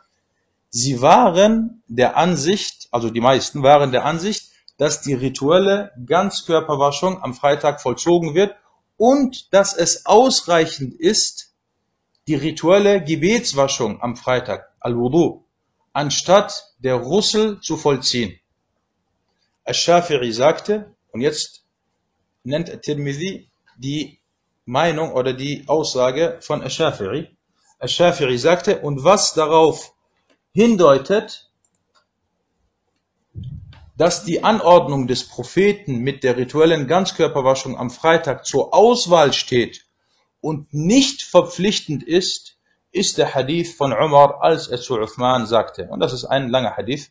sie 0.68 1.00
waren 1.00 1.82
der 1.88 2.18
Ansicht, 2.18 2.88
also 2.90 3.08
die 3.08 3.22
meisten 3.22 3.62
waren 3.62 3.90
der 3.90 4.04
Ansicht, 4.04 4.50
dass 4.76 5.00
die 5.00 5.14
rituelle 5.14 5.92
Ganzkörperwaschung 6.04 7.22
am 7.22 7.32
Freitag 7.32 7.80
vollzogen 7.80 8.34
wird 8.34 8.54
und 8.98 9.54
dass 9.54 9.72
es 9.74 10.04
ausreichend 10.04 10.92
ist, 10.92 11.54
die 12.28 12.34
rituelle 12.34 13.02
Gebetswaschung 13.02 14.02
am 14.02 14.16
Freitag, 14.16 14.68
Al-Wudu, 14.80 15.45
anstatt 15.96 16.74
der 16.78 16.96
Russel 16.96 17.58
zu 17.62 17.78
vollziehen. 17.78 18.38
Al-Shafi'i 19.64 20.30
sagte, 20.30 20.94
und 21.10 21.22
jetzt 21.22 21.64
nennt 22.44 22.82
Tirmidhi 22.82 23.48
die 23.78 24.18
Meinung 24.66 25.14
oder 25.14 25.32
die 25.32 25.64
Aussage 25.68 26.36
von 26.42 26.60
Al-Shafi'i. 26.60 27.28
Al-Shafi'i 27.78 28.36
sagte, 28.36 28.80
und 28.80 29.04
was 29.04 29.32
darauf 29.32 29.94
hindeutet, 30.52 31.50
dass 33.96 34.22
die 34.22 34.44
Anordnung 34.44 35.06
des 35.06 35.26
Propheten 35.26 36.00
mit 36.00 36.24
der 36.24 36.36
rituellen 36.36 36.88
Ganzkörperwaschung 36.88 37.78
am 37.78 37.88
Freitag 37.88 38.44
zur 38.44 38.74
Auswahl 38.74 39.32
steht 39.32 39.86
und 40.42 40.74
nicht 40.74 41.22
verpflichtend 41.22 42.02
ist, 42.02 42.55
ist 42.96 43.18
der 43.18 43.34
Hadith 43.34 43.74
von 43.74 43.92
Umar, 43.92 44.42
als 44.42 44.68
er 44.68 44.80
zu 44.80 44.98
Uthman 44.98 45.46
sagte. 45.46 45.88
Und 45.88 46.00
das 46.00 46.12
ist 46.12 46.24
ein 46.24 46.48
langer 46.48 46.76
Hadith, 46.76 47.10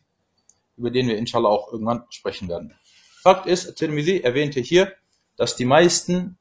über 0.76 0.90
den 0.90 1.08
wir 1.08 1.16
inshallah 1.16 1.48
auch 1.48 1.72
irgendwann 1.72 2.04
sprechen 2.10 2.48
werden. 2.48 2.74
Fakt 3.22 3.46
ist, 3.46 3.76
Tirmidhi 3.76 4.20
erwähnte 4.20 4.60
hier, 4.60 4.92
dass 5.36 5.56
die 5.56 5.64
meisten 5.64 6.38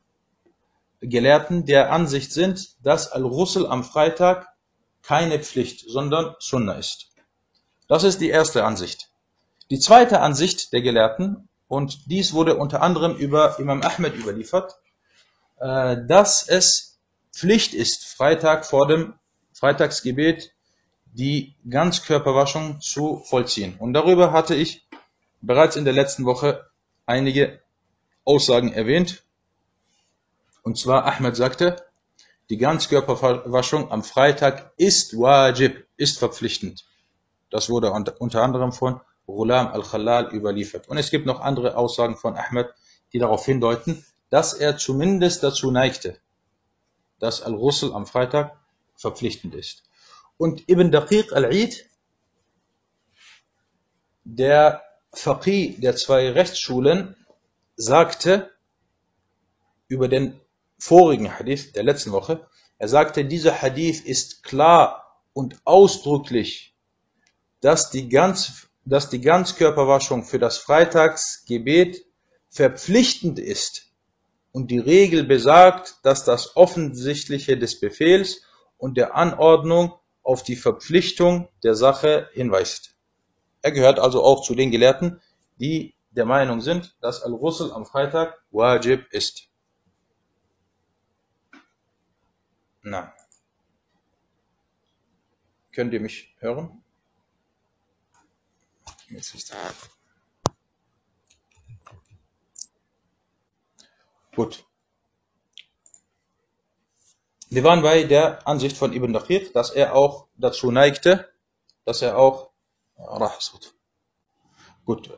Gelehrten 1.02 1.66
der 1.66 1.92
Ansicht 1.92 2.32
sind, 2.32 2.76
dass 2.84 3.12
Al-Ghusl 3.12 3.68
am 3.68 3.84
Freitag 3.84 4.48
keine 5.04 5.40
Pflicht, 5.40 5.86
sondern 5.88 6.36
Sunna 6.40 6.74
ist. 6.74 7.12
Das 7.88 8.04
ist 8.04 8.22
die 8.22 8.30
erste 8.30 8.64
Ansicht. 8.64 9.10
Die 9.70 9.80
zweite 9.80 10.22
Ansicht 10.22 10.74
der 10.74 10.82
Gelehrten, 10.82 11.50
und 11.68 12.10
dies 12.12 12.34
wurde 12.34 12.56
unter 12.58 12.82
anderem 12.82 13.16
über 13.16 13.58
Imam 13.60 13.82
Ahmed 13.82 14.16
überliefert, 14.16 14.76
äh, 15.60 15.98
dass 16.08 16.48
es 16.48 17.00
Pflicht 17.32 17.74
ist, 17.74 18.06
Freitag 18.06 18.66
vor 18.66 18.88
dem 18.88 19.16
Freitagsgebet 19.56 20.52
die 21.14 21.56
Ganzkörperwaschung 21.70 22.82
zu 22.82 23.24
vollziehen. 23.24 23.78
Und 23.80 23.94
darüber 23.94 24.34
hatte 24.34 24.54
ich 24.54 24.86
bereits 25.40 25.78
in 25.78 25.86
der 25.86 25.94
letzten 25.94 26.26
Woche 26.26 26.70
einige 27.06 27.62
Aussagen 28.26 28.74
erwähnt. 28.74 29.24
Und 30.62 30.78
zwar 30.78 31.06
Ahmed 31.06 31.38
sagte, 31.38 31.78
die 32.50 32.58
Ganzkörperwaschung 32.58 33.92
am 33.92 34.04
Freitag 34.04 34.74
ist 34.76 35.18
wajib, 35.18 35.88
ist 35.96 36.20
verpflichtend. 36.20 36.84
Das 37.50 37.70
wurde 37.70 37.92
unter 37.92 38.44
anderem 38.44 38.74
von 38.74 39.00
Ghulam 39.26 39.68
al-Khalal 39.68 40.34
überliefert. 40.34 40.90
Und 40.90 40.98
es 40.98 41.12
gibt 41.12 41.26
noch 41.26 41.40
andere 41.40 41.78
Aussagen 41.78 42.18
von 42.18 42.36
Ahmed, 42.36 42.74
die 43.14 43.20
darauf 43.20 43.46
hindeuten, 43.46 44.06
dass 44.30 44.54
er 44.54 44.78
zumindest 44.78 45.44
dazu 45.44 45.72
neigte, 45.72 46.18
dass 47.20 47.42
Al-Ghusl 47.42 47.94
am 47.94 48.06
Freitag 48.06 48.60
verpflichtend 48.96 49.56
ist. 49.56 49.84
Und 50.38 50.70
Ibn 50.70 50.92
Daqiq 50.92 51.34
al-Eid, 51.34 51.86
der 54.24 54.84
Faqih 55.14 55.80
der 55.80 55.96
zwei 55.96 56.32
Rechtsschulen, 56.32 57.16
sagte 57.76 58.52
über 59.88 60.08
den 60.08 60.40
vorigen 60.78 61.38
Hadith 61.38 61.74
der 61.74 61.84
letzten 61.84 62.12
Woche, 62.12 62.48
er 62.78 62.88
sagte, 62.88 63.24
dieser 63.24 63.62
Hadith 63.62 64.02
ist 64.02 64.44
klar 64.44 65.22
und 65.34 65.60
ausdrücklich, 65.64 66.76
dass 67.62 67.90
die, 67.92 68.10
ganz, 68.10 68.68
dass 68.84 69.10
die 69.10 69.22
Ganzkörperwaschung 69.22 70.24
für 70.24 70.40
das 70.40 70.58
Freitagsgebet 70.58 72.06
verpflichtend 72.50 73.40
ist 73.40 73.88
und 74.52 74.72
die 74.72 74.80
Regel 74.80 75.24
besagt, 75.24 75.96
dass 76.04 76.26
das 76.26 76.56
Offensichtliche 76.56 77.58
des 77.58 77.80
Befehls 77.80 78.42
und 78.78 78.98
der 78.98 79.16
Anordnung 79.16 79.94
auf 80.24 80.44
die 80.44 80.56
Verpflichtung 80.56 81.48
der 81.64 81.76
Sache 81.76 82.30
hinweist. 82.34 82.96
Er 83.62 83.72
gehört 83.72 84.00
also 84.00 84.24
auch 84.24 84.44
zu 84.44 84.56
den 84.56 84.72
Gelehrten, 84.72 85.22
die 85.60 85.96
der 86.12 86.26
Meinung 86.26 86.62
sind, 86.62 86.96
dass 87.02 87.22
Al-Ghusl 87.22 87.72
am 87.72 87.86
Freitag 87.86 88.42
wajib 88.52 89.12
ist. 89.12 89.50
Na. 92.82 93.14
Könnt 95.72 95.94
ihr 95.94 96.00
mich 96.00 96.36
hören? 96.40 96.84
Gut. 104.36 104.66
Wir 107.56 107.64
waren 107.64 107.84
bei 107.84 108.04
der 108.04 108.46
Ansicht 108.46 108.76
von 108.76 108.92
Ibn 108.92 109.14
Daqiq, 109.14 109.54
dass 109.54 109.70
er 109.70 109.96
auch 109.96 110.26
dazu 110.36 110.72
neigte, 110.72 111.30
dass 111.86 112.02
er 112.02 112.18
auch 112.18 112.50
Gut. 114.84 115.10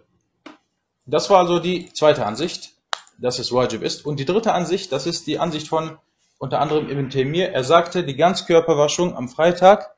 Das 1.08 1.32
war 1.32 1.40
also 1.40 1.58
die 1.58 1.92
zweite 1.94 2.28
Ansicht, 2.28 2.76
dass 3.18 3.40
es 3.40 3.52
Wajib 3.52 3.82
ist. 3.82 4.06
Und 4.06 4.20
die 4.20 4.26
dritte 4.26 4.54
Ansicht, 4.54 4.92
das 4.92 5.08
ist 5.08 5.26
die 5.26 5.40
Ansicht 5.40 5.68
von 5.68 5.98
unter 6.38 6.62
anderem 6.62 6.92
Ibn 6.92 7.10
Taymiyyah. 7.10 7.48
Er 7.48 7.64
sagte, 7.64 8.04
die 8.04 8.16
Ganzkörperwaschung 8.16 9.16
am 9.16 9.30
Freitag 9.30 9.96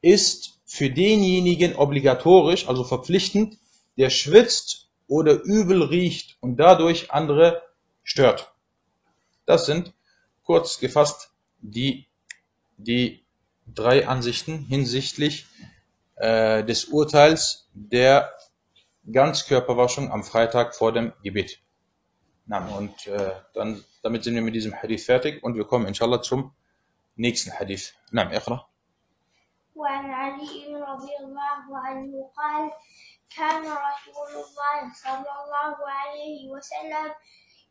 ist 0.00 0.60
für 0.64 0.88
denjenigen 0.88 1.76
obligatorisch, 1.76 2.66
also 2.66 2.82
verpflichtend, 2.82 3.58
der 3.98 4.08
schwitzt 4.08 4.88
oder 5.06 5.34
übel 5.42 5.82
riecht 5.82 6.38
und 6.40 6.56
dadurch 6.56 7.10
andere 7.10 7.60
stört. 8.04 8.54
Das 9.44 9.66
sind 9.66 9.92
kurz 10.44 10.78
gefasst 10.80 11.30
die, 11.59 12.07
die 12.77 13.23
drei 13.67 14.07
Ansichten 14.07 14.59
hinsichtlich 14.59 15.45
äh, 16.15 16.63
des 16.63 16.85
Urteils 16.85 17.67
der 17.73 18.33
Ganzkörperwaschung 19.11 20.11
am 20.11 20.23
Freitag 20.23 20.75
vor 20.75 20.91
dem 20.91 21.13
Gebet. 21.23 21.59
Na, 22.45 22.65
und 22.77 23.07
äh, 23.07 23.31
dann, 23.53 23.83
damit 24.01 24.23
sind 24.23 24.35
wir 24.35 24.41
mit 24.41 24.55
diesem 24.55 24.73
Hadith 24.73 25.05
fertig 25.05 25.43
und 25.43 25.55
wir 25.55 25.65
kommen 25.65 25.87
inshallah 25.87 26.21
zum 26.21 26.53
nächsten 27.15 27.51
Hadith. 27.51 27.93
Na, 28.11 28.23
اقرأ. 28.23 28.67
وعن 29.75 30.11
علي 30.11 30.75
رضي 30.75 31.13
الله 31.19 31.63
عنه 31.79 32.31
قال 32.37 32.71
كان 33.35 33.63
رسول 33.65 34.31
الله 34.45 34.93
صلى 34.93 35.31
الله 35.41 35.75
عليه 35.89 36.49
وسلم 36.49 37.13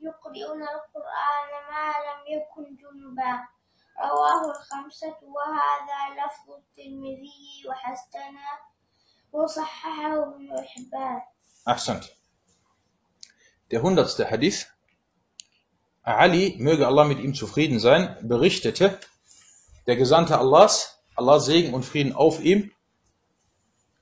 يقرئنا 0.01 0.67
القرآن 0.75 1.51
ما 1.71 1.88
لم 2.07 2.21
يكن 2.35 2.77
جنبا 2.77 3.33
رواه 3.99 4.51
الخمسة 4.51 5.17
وهذا 5.23 6.01
لفظ 6.19 6.51
الترمذي 6.51 7.69
وحسنه 7.69 8.49
وصححه 9.33 10.23
ابن 10.23 10.49
حبان 10.67 11.21
Ahsant. 11.65 12.11
Der 13.71 13.83
hundertste 13.83 14.29
Hadith. 14.31 14.67
Ali, 16.03 16.57
möge 16.59 16.88
Allah 16.88 17.05
mit 17.05 17.21
ihm 17.21 17.35
zufrieden 17.35 17.79
sein, 17.79 18.17
berichtete, 18.23 18.99
der 19.87 19.95
Gesandte 19.95 20.38
Allahs, 20.38 21.01
Allah 21.15 21.38
Segen 21.38 21.73
und 21.73 21.85
Frieden 21.85 22.12
auf 22.12 22.41
ihm, 22.41 22.73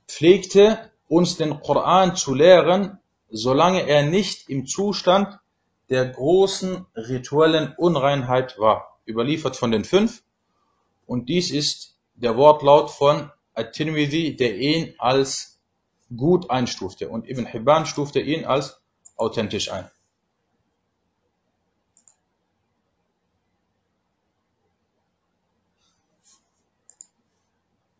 pflegte 0.07 0.91
uns 1.07 1.37
den 1.37 1.61
Koran 1.61 2.15
zu 2.15 2.33
lehren, 2.33 2.99
solange 3.29 3.87
er 3.87 4.03
nicht 4.03 4.49
im 4.49 4.65
Zustand 4.65 5.39
der 5.89 6.05
großen 6.05 6.85
rituellen 6.95 7.75
Unreinheit 7.77 8.57
war. 8.57 8.94
Überliefert 9.06 9.56
von 9.56 9.70
den 9.70 9.84
fünf. 9.84 10.22
Und 11.06 11.28
dies 11.28 11.50
ist 11.50 11.96
der 12.14 12.36
Wortlaut 12.36 12.90
von 12.90 13.30
At-Tirmidhi, 13.54 14.36
der 14.36 14.56
ihn 14.56 14.94
als 14.98 15.58
gut 16.14 16.50
einstufte 16.50 17.08
und 17.08 17.28
Ibn 17.28 17.46
Hibban 17.46 17.86
stufte 17.86 18.20
ihn 18.20 18.44
als 18.44 18.80
authentisch 19.16 19.70
ein. 19.70 19.90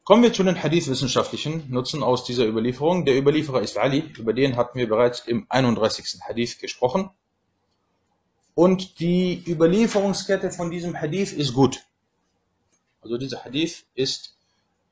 Kommen 0.04 0.22
wir 0.22 0.32
zu 0.32 0.44
den 0.44 0.62
Hadith-wissenschaftlichen 0.62 1.68
Nutzen 1.68 2.04
aus 2.04 2.22
dieser 2.22 2.46
Überlieferung. 2.46 3.04
Der 3.06 3.18
Überlieferer 3.18 3.62
ist 3.62 3.76
Ali, 3.76 4.04
über 4.16 4.32
den 4.32 4.54
hatten 4.54 4.78
wir 4.78 4.88
bereits 4.88 5.26
im 5.26 5.46
31. 5.48 6.20
Hadith 6.22 6.60
gesprochen. 6.60 7.10
Und 8.56 9.00
die 9.00 9.44
Überlieferungskette 9.46 10.50
von 10.50 10.70
diesem 10.70 10.98
Hadith 10.98 11.34
ist 11.34 11.52
gut. 11.52 11.84
Also 13.02 13.18
dieser 13.18 13.44
Hadith 13.44 13.84
ist 13.94 14.34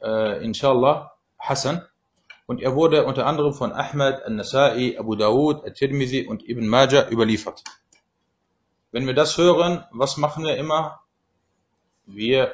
äh, 0.03 0.45
inshallah 0.45 1.13
Hassan. 1.39 1.83
Und 2.45 2.61
er 2.61 2.77
wurde 2.77 3.07
unter 3.07 3.25
anderem 3.25 3.55
von 3.55 3.73
Ahmad, 3.73 4.23
An-Nasa'i, 4.23 4.99
Abu 4.99 5.15
Dawud, 5.15 5.65
At-Tirmidhi 5.65 6.27
und 6.27 6.47
Ibn 6.47 6.67
Majah 6.67 7.09
überliefert. 7.09 7.65
Wenn 8.93 9.07
wir 9.07 9.15
das 9.15 9.39
hören, 9.39 9.83
was 9.93 10.19
machen 10.19 10.45
wir 10.45 10.59
immer? 10.59 11.01
Wir, 12.05 12.53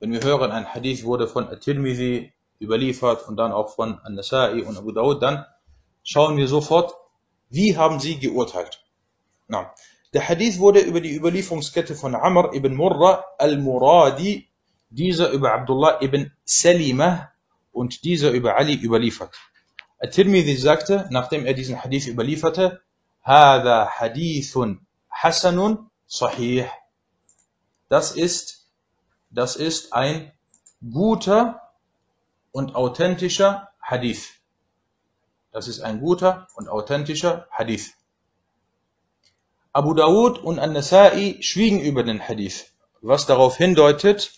wenn 0.00 0.12
wir 0.12 0.22
hören, 0.22 0.52
ein 0.52 0.74
Hadith 0.74 1.02
wurde 1.04 1.28
von 1.28 1.48
At-Tirmidhi 1.48 2.30
überliefert 2.60 3.26
und 3.26 3.38
dann 3.38 3.52
auch 3.52 3.74
von 3.74 3.98
An-Nasa'i 4.00 4.64
und 4.64 4.76
Abu 4.76 4.92
Dawud, 4.92 5.22
dann 5.22 5.46
schauen 6.02 6.36
wir 6.36 6.46
sofort, 6.46 6.92
wie 7.48 7.78
haben 7.78 8.00
sie 8.00 8.18
geurteilt. 8.18 8.84
Na, 9.48 9.72
der 10.13 10.27
Hadith 10.27 10.59
wurde 10.59 10.79
über 10.79 11.01
die 11.01 11.13
Überlieferungskette 11.13 11.95
von 11.95 12.15
Amr 12.15 12.53
ibn 12.53 12.75
Murra 12.75 13.25
al-Muradi, 13.37 14.47
dieser 14.89 15.31
über 15.31 15.53
Abdullah 15.53 16.01
ibn 16.01 16.31
Salimah 16.45 17.31
und 17.71 18.03
dieser 18.03 18.31
über 18.31 18.55
Ali 18.57 18.75
überliefert. 18.75 19.35
At-Tirmidhi 19.99 20.55
sagte, 20.55 21.07
nachdem 21.09 21.45
er 21.45 21.53
diesen 21.53 21.83
Hadith 21.83 22.07
überlieferte, 22.07 22.81
هذا 23.25 23.85
حديث 23.85 24.59
حسن 25.09 25.77
صحيح. 26.07 26.69
Das 27.89 28.11
ist, 28.11 28.67
das 29.31 29.55
ist 29.55 29.93
ein 29.93 30.31
guter 30.81 31.61
und 32.51 32.75
authentischer 32.75 33.69
Hadith. 33.81 34.29
Das 35.51 35.67
ist 35.67 35.81
ein 35.81 35.99
guter 35.99 36.47
und 36.55 36.69
authentischer 36.69 37.47
Hadith. 37.49 37.93
Abu 39.72 39.94
Dawud 39.94 40.38
und 40.38 40.58
An-Nasa'i 40.58 41.40
schwiegen 41.42 41.80
über 41.80 42.02
den 42.02 42.20
Hadith, 42.20 42.72
was 43.02 43.26
darauf 43.26 43.56
hindeutet, 43.56 44.32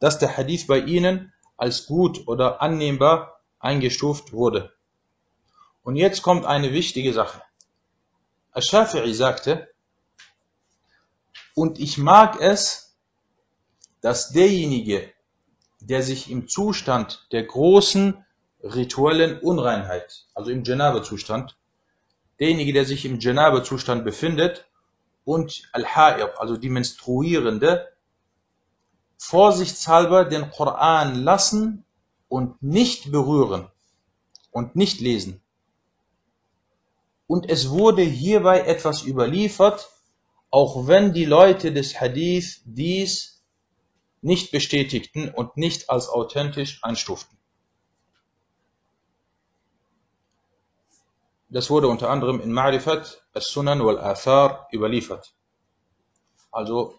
dass 0.00 0.18
der 0.18 0.36
Hadith 0.36 0.66
bei 0.66 0.80
ihnen 0.80 1.32
als 1.56 1.86
gut 1.86 2.28
oder 2.28 2.60
annehmbar 2.60 3.40
eingestuft 3.58 4.32
wurde. 4.32 4.72
Und 5.82 5.96
jetzt 5.96 6.20
kommt 6.22 6.44
eine 6.44 6.72
wichtige 6.74 7.14
Sache. 7.14 7.40
Al-Shafi'i 8.52 9.14
sagte, 9.14 9.68
und 11.54 11.78
ich 11.78 11.96
mag 11.96 12.38
es, 12.38 12.98
dass 14.02 14.30
derjenige, 14.30 15.10
der 15.80 16.02
sich 16.02 16.30
im 16.30 16.48
Zustand 16.48 17.26
der 17.32 17.44
großen 17.44 18.24
rituellen 18.62 19.40
Unreinheit, 19.40 20.26
also 20.34 20.50
im 20.50 20.64
Janaba-Zustand, 20.64 21.56
derjenige, 22.40 22.72
der 22.72 22.84
sich 22.84 23.04
im 23.04 23.18
Janaba-Zustand 23.18 24.04
befindet 24.04 24.66
und 25.24 25.68
Al-Ha'ir, 25.72 26.38
also 26.38 26.56
die 26.56 26.70
Menstruierende, 26.70 27.88
vorsichtshalber 29.18 30.24
den 30.24 30.50
Koran 30.50 31.22
lassen 31.22 31.84
und 32.28 32.62
nicht 32.62 33.10
berühren 33.10 33.68
und 34.50 34.76
nicht 34.76 35.00
lesen. 35.00 35.40
Und 37.26 37.50
es 37.50 37.70
wurde 37.70 38.02
hierbei 38.02 38.60
etwas 38.60 39.04
überliefert, 39.04 39.90
auch 40.50 40.86
wenn 40.86 41.12
die 41.12 41.26
Leute 41.26 41.72
des 41.72 42.00
Hadith 42.00 42.62
dies 42.64 43.42
nicht 44.22 44.50
bestätigten 44.50 45.28
und 45.28 45.56
nicht 45.56 45.90
als 45.90 46.08
authentisch 46.08 46.82
einstuften. 46.82 47.37
Das 51.50 51.70
wurde 51.70 51.88
unter 51.88 52.10
anderem 52.10 52.40
in 52.40 52.52
Ma'rifat 52.52 53.18
al-Sunan 53.32 53.84
wal-Athar 53.84 54.68
überliefert. 54.72 55.32
Also, 56.50 56.98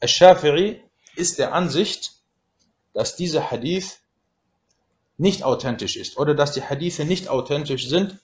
Al-Shafi'i 0.00 0.80
ist 1.14 1.38
der 1.38 1.54
Ansicht, 1.54 2.12
dass 2.92 3.16
dieser 3.16 3.50
Hadith 3.50 4.00
nicht 5.16 5.42
authentisch 5.42 5.96
ist 5.96 6.18
oder 6.18 6.34
dass 6.34 6.52
die 6.52 6.62
Hadithe 6.62 7.06
nicht 7.06 7.28
authentisch 7.28 7.88
sind, 7.88 8.18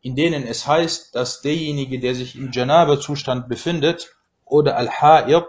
in 0.00 0.14
denen 0.14 0.46
es 0.46 0.66
heißt, 0.66 1.14
dass 1.14 1.42
derjenige, 1.42 1.98
der 1.98 2.14
sich 2.14 2.36
im 2.36 2.52
Janaba-Zustand 2.52 3.48
befindet 3.48 4.14
oder 4.44 4.76
Al-Ha'ir, 4.76 5.46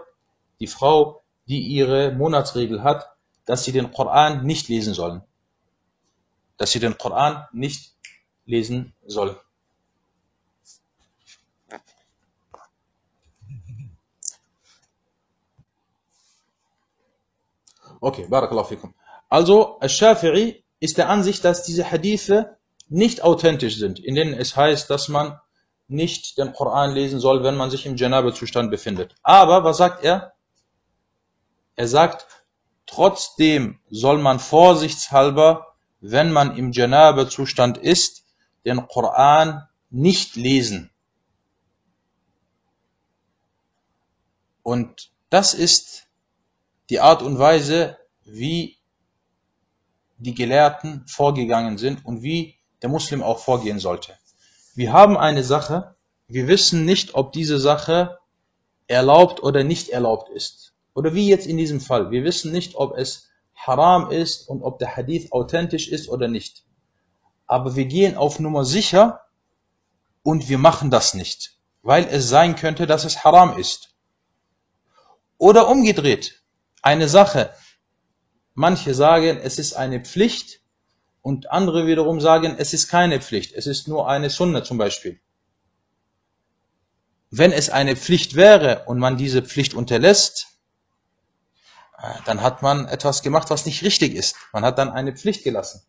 die 0.58 0.66
Frau, 0.66 1.22
die 1.46 1.60
ihre 1.60 2.12
Monatsregel 2.12 2.82
hat, 2.82 3.08
dass 3.46 3.64
sie 3.64 3.72
den 3.72 3.92
Koran 3.92 4.44
nicht 4.44 4.68
lesen 4.68 4.94
sollen. 4.94 5.22
Dass 6.56 6.72
sie 6.72 6.80
den 6.80 6.98
Koran 6.98 7.46
nicht 7.52 7.92
lesen 8.46 8.92
sollen. 9.06 9.36
Okay, 18.00 18.26
Barakallahu 18.28 18.66
fikum. 18.66 18.94
Also, 19.28 19.78
Al-Shafi'i 19.78 20.64
ist 20.80 20.98
der 20.98 21.08
Ansicht, 21.08 21.44
dass 21.44 21.62
diese 21.62 21.90
Hadithe 21.90 22.56
nicht 22.88 23.22
authentisch 23.22 23.78
sind, 23.78 24.00
in 24.00 24.16
denen 24.16 24.34
es 24.34 24.56
heißt, 24.56 24.90
dass 24.90 25.08
man 25.08 25.40
nicht 25.86 26.36
den 26.36 26.52
Koran 26.52 26.92
lesen 26.92 27.20
soll, 27.20 27.44
wenn 27.44 27.56
man 27.56 27.70
sich 27.70 27.86
im 27.86 27.96
Janaba-Zustand 27.96 28.70
befindet. 28.70 29.14
Aber, 29.22 29.62
was 29.62 29.76
sagt 29.76 30.02
er? 30.02 30.32
Er 31.76 31.86
sagt, 31.86 32.26
trotzdem 32.86 33.78
soll 33.88 34.18
man 34.18 34.40
vorsichtshalber, 34.40 35.74
wenn 36.00 36.32
man 36.32 36.56
im 36.56 36.72
Janaba-Zustand 36.72 37.78
ist, 37.78 38.21
den 38.64 38.86
Koran 38.88 39.68
nicht 39.90 40.36
lesen. 40.36 40.90
Und 44.62 45.10
das 45.30 45.54
ist 45.54 46.06
die 46.90 47.00
Art 47.00 47.22
und 47.22 47.38
Weise, 47.38 47.98
wie 48.24 48.78
die 50.18 50.34
Gelehrten 50.34 51.04
vorgegangen 51.06 51.78
sind 51.78 52.04
und 52.04 52.22
wie 52.22 52.54
der 52.80 52.90
Muslim 52.90 53.22
auch 53.22 53.38
vorgehen 53.38 53.78
sollte. 53.78 54.16
Wir 54.74 54.92
haben 54.92 55.16
eine 55.16 55.42
Sache, 55.42 55.96
wir 56.28 56.46
wissen 56.48 56.84
nicht, 56.84 57.14
ob 57.14 57.32
diese 57.32 57.58
Sache 57.58 58.18
erlaubt 58.86 59.42
oder 59.42 59.64
nicht 59.64 59.88
erlaubt 59.88 60.30
ist. 60.30 60.74
Oder 60.94 61.14
wie 61.14 61.28
jetzt 61.28 61.46
in 61.46 61.56
diesem 61.56 61.80
Fall. 61.80 62.10
Wir 62.10 62.24
wissen 62.24 62.52
nicht, 62.52 62.74
ob 62.74 62.96
es 62.96 63.28
haram 63.54 64.10
ist 64.10 64.48
und 64.48 64.62
ob 64.62 64.78
der 64.78 64.96
Hadith 64.96 65.32
authentisch 65.32 65.88
ist 65.88 66.08
oder 66.08 66.28
nicht. 66.28 66.64
Aber 67.52 67.76
wir 67.76 67.84
gehen 67.84 68.16
auf 68.16 68.38
Nummer 68.38 68.64
sicher 68.64 69.20
und 70.22 70.48
wir 70.48 70.56
machen 70.56 70.90
das 70.90 71.12
nicht, 71.12 71.58
weil 71.82 72.06
es 72.06 72.26
sein 72.26 72.56
könnte, 72.56 72.86
dass 72.86 73.04
es 73.04 73.24
haram 73.24 73.58
ist. 73.58 73.94
Oder 75.36 75.68
umgedreht, 75.68 76.42
eine 76.80 77.08
Sache, 77.08 77.52
manche 78.54 78.94
sagen, 78.94 79.36
es 79.36 79.58
ist 79.58 79.74
eine 79.74 80.00
Pflicht 80.00 80.62
und 81.20 81.50
andere 81.50 81.86
wiederum 81.86 82.22
sagen, 82.22 82.56
es 82.56 82.72
ist 82.72 82.88
keine 82.88 83.20
Pflicht, 83.20 83.52
es 83.52 83.66
ist 83.66 83.86
nur 83.86 84.08
eine 84.08 84.30
Sunna 84.30 84.64
zum 84.64 84.78
Beispiel. 84.78 85.20
Wenn 87.30 87.52
es 87.52 87.68
eine 87.68 87.96
Pflicht 87.96 88.34
wäre 88.34 88.84
und 88.86 88.98
man 88.98 89.18
diese 89.18 89.42
Pflicht 89.42 89.74
unterlässt, 89.74 90.46
äh, 91.98 92.14
dann 92.24 92.40
hat 92.40 92.62
man 92.62 92.86
etwas 92.88 93.20
gemacht, 93.22 93.50
was 93.50 93.66
nicht 93.66 93.82
richtig 93.82 94.14
ist. 94.14 94.36
Man 94.54 94.64
hat 94.64 94.78
dann 94.78 94.90
eine 94.90 95.14
Pflicht 95.14 95.44
gelassen. 95.44 95.82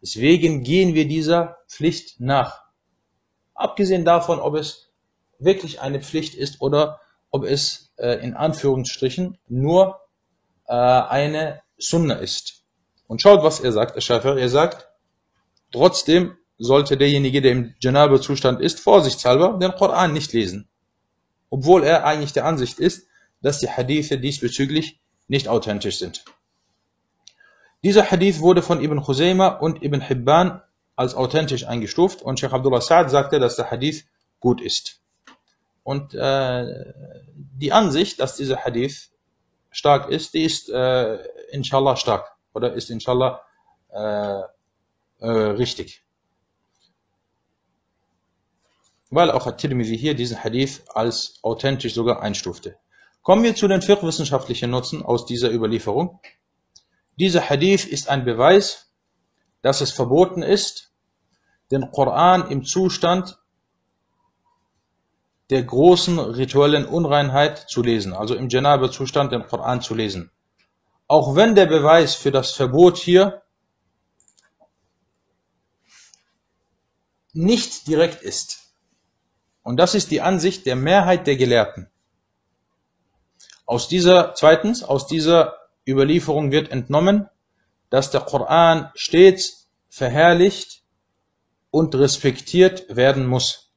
Deswegen 0.00 0.62
gehen 0.62 0.94
wir 0.94 1.08
dieser 1.08 1.58
Pflicht 1.68 2.20
nach. 2.20 2.62
Abgesehen 3.54 4.04
davon, 4.04 4.38
ob 4.38 4.54
es 4.54 4.90
wirklich 5.38 5.80
eine 5.80 6.00
Pflicht 6.00 6.34
ist 6.34 6.60
oder 6.60 7.00
ob 7.30 7.44
es 7.44 7.92
äh, 7.96 8.22
in 8.24 8.34
Anführungsstrichen 8.34 9.38
nur 9.48 10.00
äh, 10.66 10.72
eine 10.74 11.62
Sunna 11.76 12.14
ist. 12.14 12.62
Und 13.06 13.22
schaut, 13.22 13.42
was 13.42 13.60
er 13.60 13.72
sagt, 13.72 14.00
Schafir. 14.02 14.36
Er 14.36 14.48
sagt, 14.48 14.88
trotzdem 15.72 16.36
sollte 16.58 16.96
derjenige, 16.96 17.40
der 17.40 17.52
im 17.52 17.74
Janaba-Zustand 17.80 18.60
ist, 18.60 18.80
vorsichtshalber 18.80 19.58
den 19.58 19.72
Koran 19.72 20.12
nicht 20.12 20.32
lesen. 20.32 20.68
Obwohl 21.50 21.84
er 21.84 22.04
eigentlich 22.04 22.32
der 22.32 22.44
Ansicht 22.44 22.78
ist, 22.78 23.06
dass 23.40 23.60
die 23.60 23.70
Hadithe 23.70 24.18
diesbezüglich 24.18 25.00
nicht 25.28 25.48
authentisch 25.48 25.98
sind. 25.98 26.24
Dieser 27.82 28.10
Hadith 28.10 28.40
wurde 28.40 28.62
von 28.62 28.82
Ibn 28.82 29.00
Khuzaima 29.02 29.48
und 29.48 29.82
Ibn 29.82 30.00
Hibban 30.00 30.62
als 30.96 31.14
authentisch 31.14 31.64
eingestuft 31.64 32.22
und 32.22 32.40
Sheikh 32.40 32.52
Abdullah 32.52 32.80
Sa'ad 32.80 33.08
sagte, 33.08 33.38
dass 33.38 33.56
der 33.56 33.70
Hadith 33.70 34.04
gut 34.40 34.60
ist. 34.60 35.00
Und 35.84 36.12
äh, 36.14 36.92
die 37.34 37.72
Ansicht, 37.72 38.20
dass 38.20 38.36
dieser 38.36 38.64
Hadith 38.64 39.10
stark 39.70 40.10
ist, 40.10 40.34
die 40.34 40.42
ist 40.42 40.68
äh, 40.68 41.18
inshallah 41.50 41.96
stark 41.96 42.32
oder 42.52 42.72
ist 42.72 42.90
inshallah 42.90 43.40
äh, 43.90 44.42
äh, 45.20 45.28
richtig. 45.28 46.04
Weil 49.10 49.30
auch 49.30 49.46
At-Tirmidhi 49.46 49.96
hier 49.96 50.14
diesen 50.14 50.42
Hadith 50.42 50.82
als 50.88 51.38
authentisch 51.42 51.94
sogar 51.94 52.20
einstufte. 52.22 52.76
Kommen 53.22 53.42
wir 53.42 53.54
zu 53.54 53.68
den 53.68 53.82
fiqh-wissenschaftlichen 53.82 54.70
Nutzen 54.70 55.02
aus 55.02 55.26
dieser 55.26 55.50
Überlieferung. 55.50 56.20
Dieser 57.18 57.48
Hadith 57.48 57.84
ist 57.84 58.08
ein 58.08 58.24
Beweis, 58.24 58.92
dass 59.60 59.80
es 59.80 59.90
verboten 59.90 60.42
ist, 60.42 60.92
den 61.72 61.90
Koran 61.90 62.48
im 62.48 62.64
Zustand 62.64 63.38
der 65.50 65.64
großen 65.64 66.18
rituellen 66.18 66.86
Unreinheit 66.86 67.58
zu 67.68 67.82
lesen, 67.82 68.12
also 68.12 68.36
im 68.36 68.48
Janaba-Zustand 68.48 69.32
den 69.32 69.46
Koran 69.48 69.82
zu 69.82 69.94
lesen. 69.94 70.30
Auch 71.08 71.34
wenn 71.34 71.56
der 71.56 71.66
Beweis 71.66 72.14
für 72.14 72.30
das 72.30 72.52
Verbot 72.52 72.98
hier 72.98 73.42
nicht 77.32 77.88
direkt 77.88 78.22
ist. 78.22 78.74
Und 79.62 79.76
das 79.78 79.94
ist 79.94 80.12
die 80.12 80.20
Ansicht 80.20 80.66
der 80.66 80.76
Mehrheit 80.76 81.26
der 81.26 81.36
Gelehrten. 81.36 81.90
Aus 83.66 83.88
dieser, 83.88 84.34
zweitens, 84.34 84.84
aus 84.84 85.06
dieser 85.06 85.57
Überlieferung 85.88 86.50
wird 86.52 86.70
entnommen, 86.70 87.28
dass 87.90 88.10
der 88.10 88.20
Koran 88.20 88.90
stets 88.94 89.68
verherrlicht 89.88 90.82
und 91.70 91.94
respektiert 91.94 92.94
werden 92.94 93.26
muss. 93.26 93.72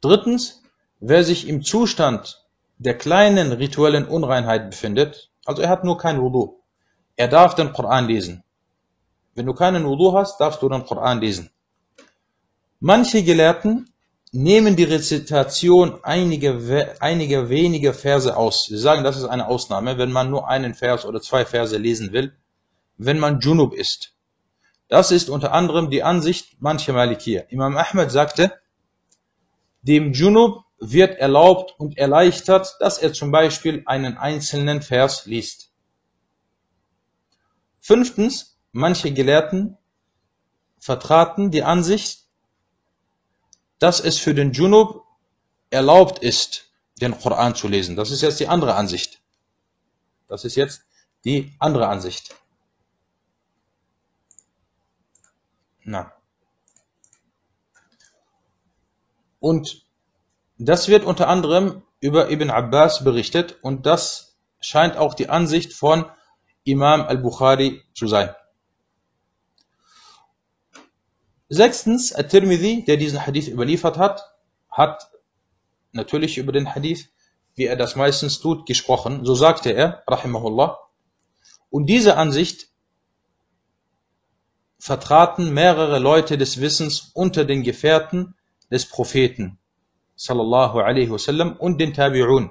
Drittens, 0.00 0.62
wer 1.00 1.24
sich 1.24 1.48
im 1.48 1.62
Zustand 1.62 2.44
der 2.78 2.96
kleinen 2.96 3.52
rituellen 3.52 4.06
Unreinheit 4.06 4.70
befindet, 4.70 5.30
also 5.44 5.62
er 5.62 5.68
hat 5.68 5.82
nur 5.82 5.98
kein 5.98 6.20
Wudu, 6.20 6.60
er 7.16 7.26
darf 7.26 7.56
den 7.56 7.72
Koran 7.72 8.06
lesen. 8.06 8.44
Wenn 9.34 9.46
du 9.46 9.54
keinen 9.54 9.84
Wudu 9.84 10.16
hast, 10.16 10.38
darfst 10.38 10.62
du 10.62 10.68
den 10.68 10.84
Koran 10.84 11.20
lesen. 11.20 11.50
Manche 12.80 13.24
Gelehrten 13.24 13.92
nehmen 14.32 14.76
die 14.76 14.84
Rezitation 14.84 16.02
einiger, 16.04 17.00
einiger 17.00 17.48
weniger 17.48 17.94
Verse 17.94 18.36
aus. 18.36 18.66
Sie 18.66 18.78
sagen, 18.78 19.04
das 19.04 19.16
ist 19.16 19.24
eine 19.24 19.48
Ausnahme, 19.48 19.98
wenn 19.98 20.12
man 20.12 20.30
nur 20.30 20.48
einen 20.48 20.74
Vers 20.74 21.04
oder 21.04 21.20
zwei 21.20 21.44
Verse 21.44 21.76
lesen 21.76 22.12
will, 22.12 22.34
wenn 22.96 23.18
man 23.18 23.40
Junub 23.40 23.74
ist. 23.74 24.14
Das 24.88 25.10
ist 25.10 25.30
unter 25.30 25.52
anderem 25.52 25.90
die 25.90 26.02
Ansicht 26.02 26.60
mancher 26.60 26.92
Malikier. 26.92 27.46
Imam 27.50 27.76
Ahmed 27.76 28.10
sagte, 28.10 28.52
dem 29.82 30.12
Junub 30.12 30.64
wird 30.80 31.18
erlaubt 31.18 31.74
und 31.78 31.98
erleichtert, 31.98 32.76
dass 32.80 32.98
er 32.98 33.12
zum 33.12 33.30
Beispiel 33.30 33.82
einen 33.86 34.16
einzelnen 34.16 34.82
Vers 34.82 35.26
liest. 35.26 35.70
Fünftens, 37.80 38.58
manche 38.72 39.12
Gelehrten 39.12 39.76
vertraten 40.78 41.50
die 41.50 41.62
Ansicht, 41.62 42.27
dass 43.78 44.00
es 44.00 44.18
für 44.18 44.34
den 44.34 44.52
Junub 44.52 45.04
erlaubt 45.70 46.20
ist, 46.20 46.70
den 47.00 47.18
Koran 47.18 47.54
zu 47.54 47.68
lesen. 47.68 47.96
Das 47.96 48.10
ist 48.10 48.22
jetzt 48.22 48.40
die 48.40 48.48
andere 48.48 48.74
Ansicht. 48.74 49.20
Das 50.28 50.44
ist 50.44 50.56
jetzt 50.56 50.82
die 51.24 51.54
andere 51.58 51.88
Ansicht. 51.88 52.34
Na. 55.84 56.12
Und 59.40 59.86
das 60.58 60.88
wird 60.88 61.04
unter 61.04 61.28
anderem 61.28 61.82
über 62.00 62.30
Ibn 62.30 62.50
Abbas 62.50 63.04
berichtet 63.04 63.58
und 63.62 63.86
das 63.86 64.36
scheint 64.60 64.96
auch 64.96 65.14
die 65.14 65.28
Ansicht 65.28 65.72
von 65.72 66.04
Imam 66.64 67.02
al-Bukhari 67.02 67.82
zu 67.94 68.08
sein. 68.08 68.34
Sechstens, 71.48 72.14
At-Tirmidhi, 72.14 72.84
der 72.84 72.96
diesen 72.96 73.26
Hadith 73.26 73.48
überliefert 73.48 73.96
hat, 73.96 74.22
hat 74.70 75.10
natürlich 75.92 76.38
über 76.38 76.52
den 76.52 76.74
Hadith, 76.74 77.08
wie 77.54 77.64
er 77.64 77.76
das 77.76 77.96
meistens 77.96 78.40
tut, 78.40 78.66
gesprochen. 78.66 79.24
So 79.24 79.34
sagte 79.34 79.70
er, 79.70 80.02
rahimahullah. 80.06 80.78
Und 81.70 81.86
diese 81.86 82.16
Ansicht 82.16 82.68
vertraten 84.78 85.52
mehrere 85.52 85.98
Leute 85.98 86.38
des 86.38 86.60
Wissens 86.60 87.10
unter 87.14 87.44
den 87.44 87.62
Gefährten 87.62 88.34
des 88.70 88.86
Propheten, 88.86 89.58
sallallahu 90.16 90.78
alaihi 90.78 91.10
wasallam, 91.10 91.56
und 91.56 91.80
den 91.80 91.94
Tabi'un. 91.94 92.50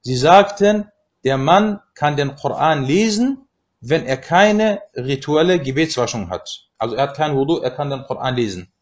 Sie 0.00 0.16
sagten, 0.16 0.90
der 1.24 1.38
Mann 1.38 1.80
kann 1.94 2.16
den 2.16 2.36
Koran 2.36 2.84
lesen, 2.84 3.48
wenn 3.80 4.04
er 4.04 4.18
keine 4.18 4.82
rituelle 4.94 5.58
Gebetswaschung 5.58 6.30
hat. 6.30 6.68
Also 6.78 6.96
er 6.96 7.04
hat 7.04 7.16
kein 7.16 7.34
Wudu, 7.34 7.58
er 7.58 7.70
kann 7.70 7.90
den 7.90 8.04
Koran 8.04 8.36
lesen. 8.36 8.72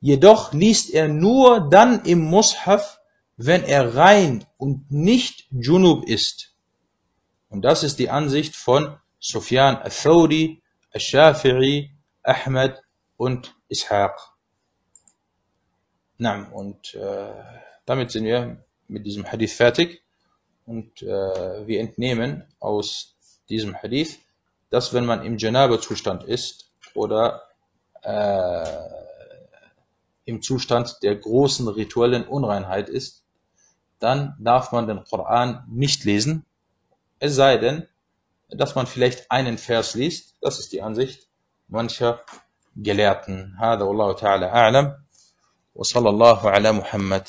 Jedoch 0.00 0.52
liest 0.52 0.92
er 0.92 1.08
nur 1.08 1.68
dann 1.70 2.04
im 2.04 2.20
Mushaf, 2.20 3.00
wenn 3.36 3.62
er 3.62 3.94
rein 3.94 4.44
und 4.56 4.90
nicht 4.90 5.46
Junub 5.50 6.08
ist. 6.08 6.54
Und 7.48 7.62
das 7.62 7.82
ist 7.82 7.98
die 7.98 8.10
Ansicht 8.10 8.56
von 8.56 8.96
Sufyan 9.20 9.76
al-Thawri, 9.76 10.62
al-Shafi'i, 10.92 11.90
Ahmed 12.22 12.82
und 13.16 13.54
Ishaq. 13.68 14.18
Na, 16.18 16.48
und 16.50 16.94
äh, 16.94 17.32
damit 17.84 18.10
sind 18.10 18.24
wir 18.24 18.64
mit 18.88 19.06
diesem 19.06 19.30
Hadith 19.30 19.52
fertig. 19.52 20.02
Und 20.66 21.02
äh, 21.02 21.66
wir 21.66 21.80
entnehmen 21.80 22.44
aus 22.60 23.16
diesem 23.48 23.74
Hadith, 23.74 24.18
dass 24.71 24.93
wenn 24.93 25.05
man 25.05 25.23
im 25.23 25.37
Janaba-Zustand 25.37 26.23
ist 26.23 26.69
oder 26.93 27.43
äh, 28.01 28.65
im 30.25 30.41
Zustand 30.41 30.97
der 31.03 31.15
großen 31.15 31.67
rituellen 31.67 32.27
Unreinheit 32.27 32.89
ist, 32.89 33.23
dann 33.99 34.35
darf 34.39 34.71
man 34.71 34.87
den 34.87 35.03
Koran 35.05 35.63
nicht 35.69 36.03
lesen, 36.03 36.45
es 37.19 37.35
sei 37.35 37.57
denn, 37.57 37.87
dass 38.49 38.75
man 38.75 38.87
vielleicht 38.87 39.31
einen 39.31 39.57
Vers 39.57 39.95
liest, 39.95 40.35
das 40.41 40.59
ist 40.59 40.71
die 40.71 40.81
Ansicht 40.81 41.27
mancher 41.67 42.21
Gelehrten. 42.75 43.57
هذا 43.59 43.83
والله 43.83 44.13
تعالى 44.13 44.45
أعلم 44.45 44.97
وصلى 45.75 46.09
الله 46.09 46.49
على 46.49 46.71
محمد 46.71 47.27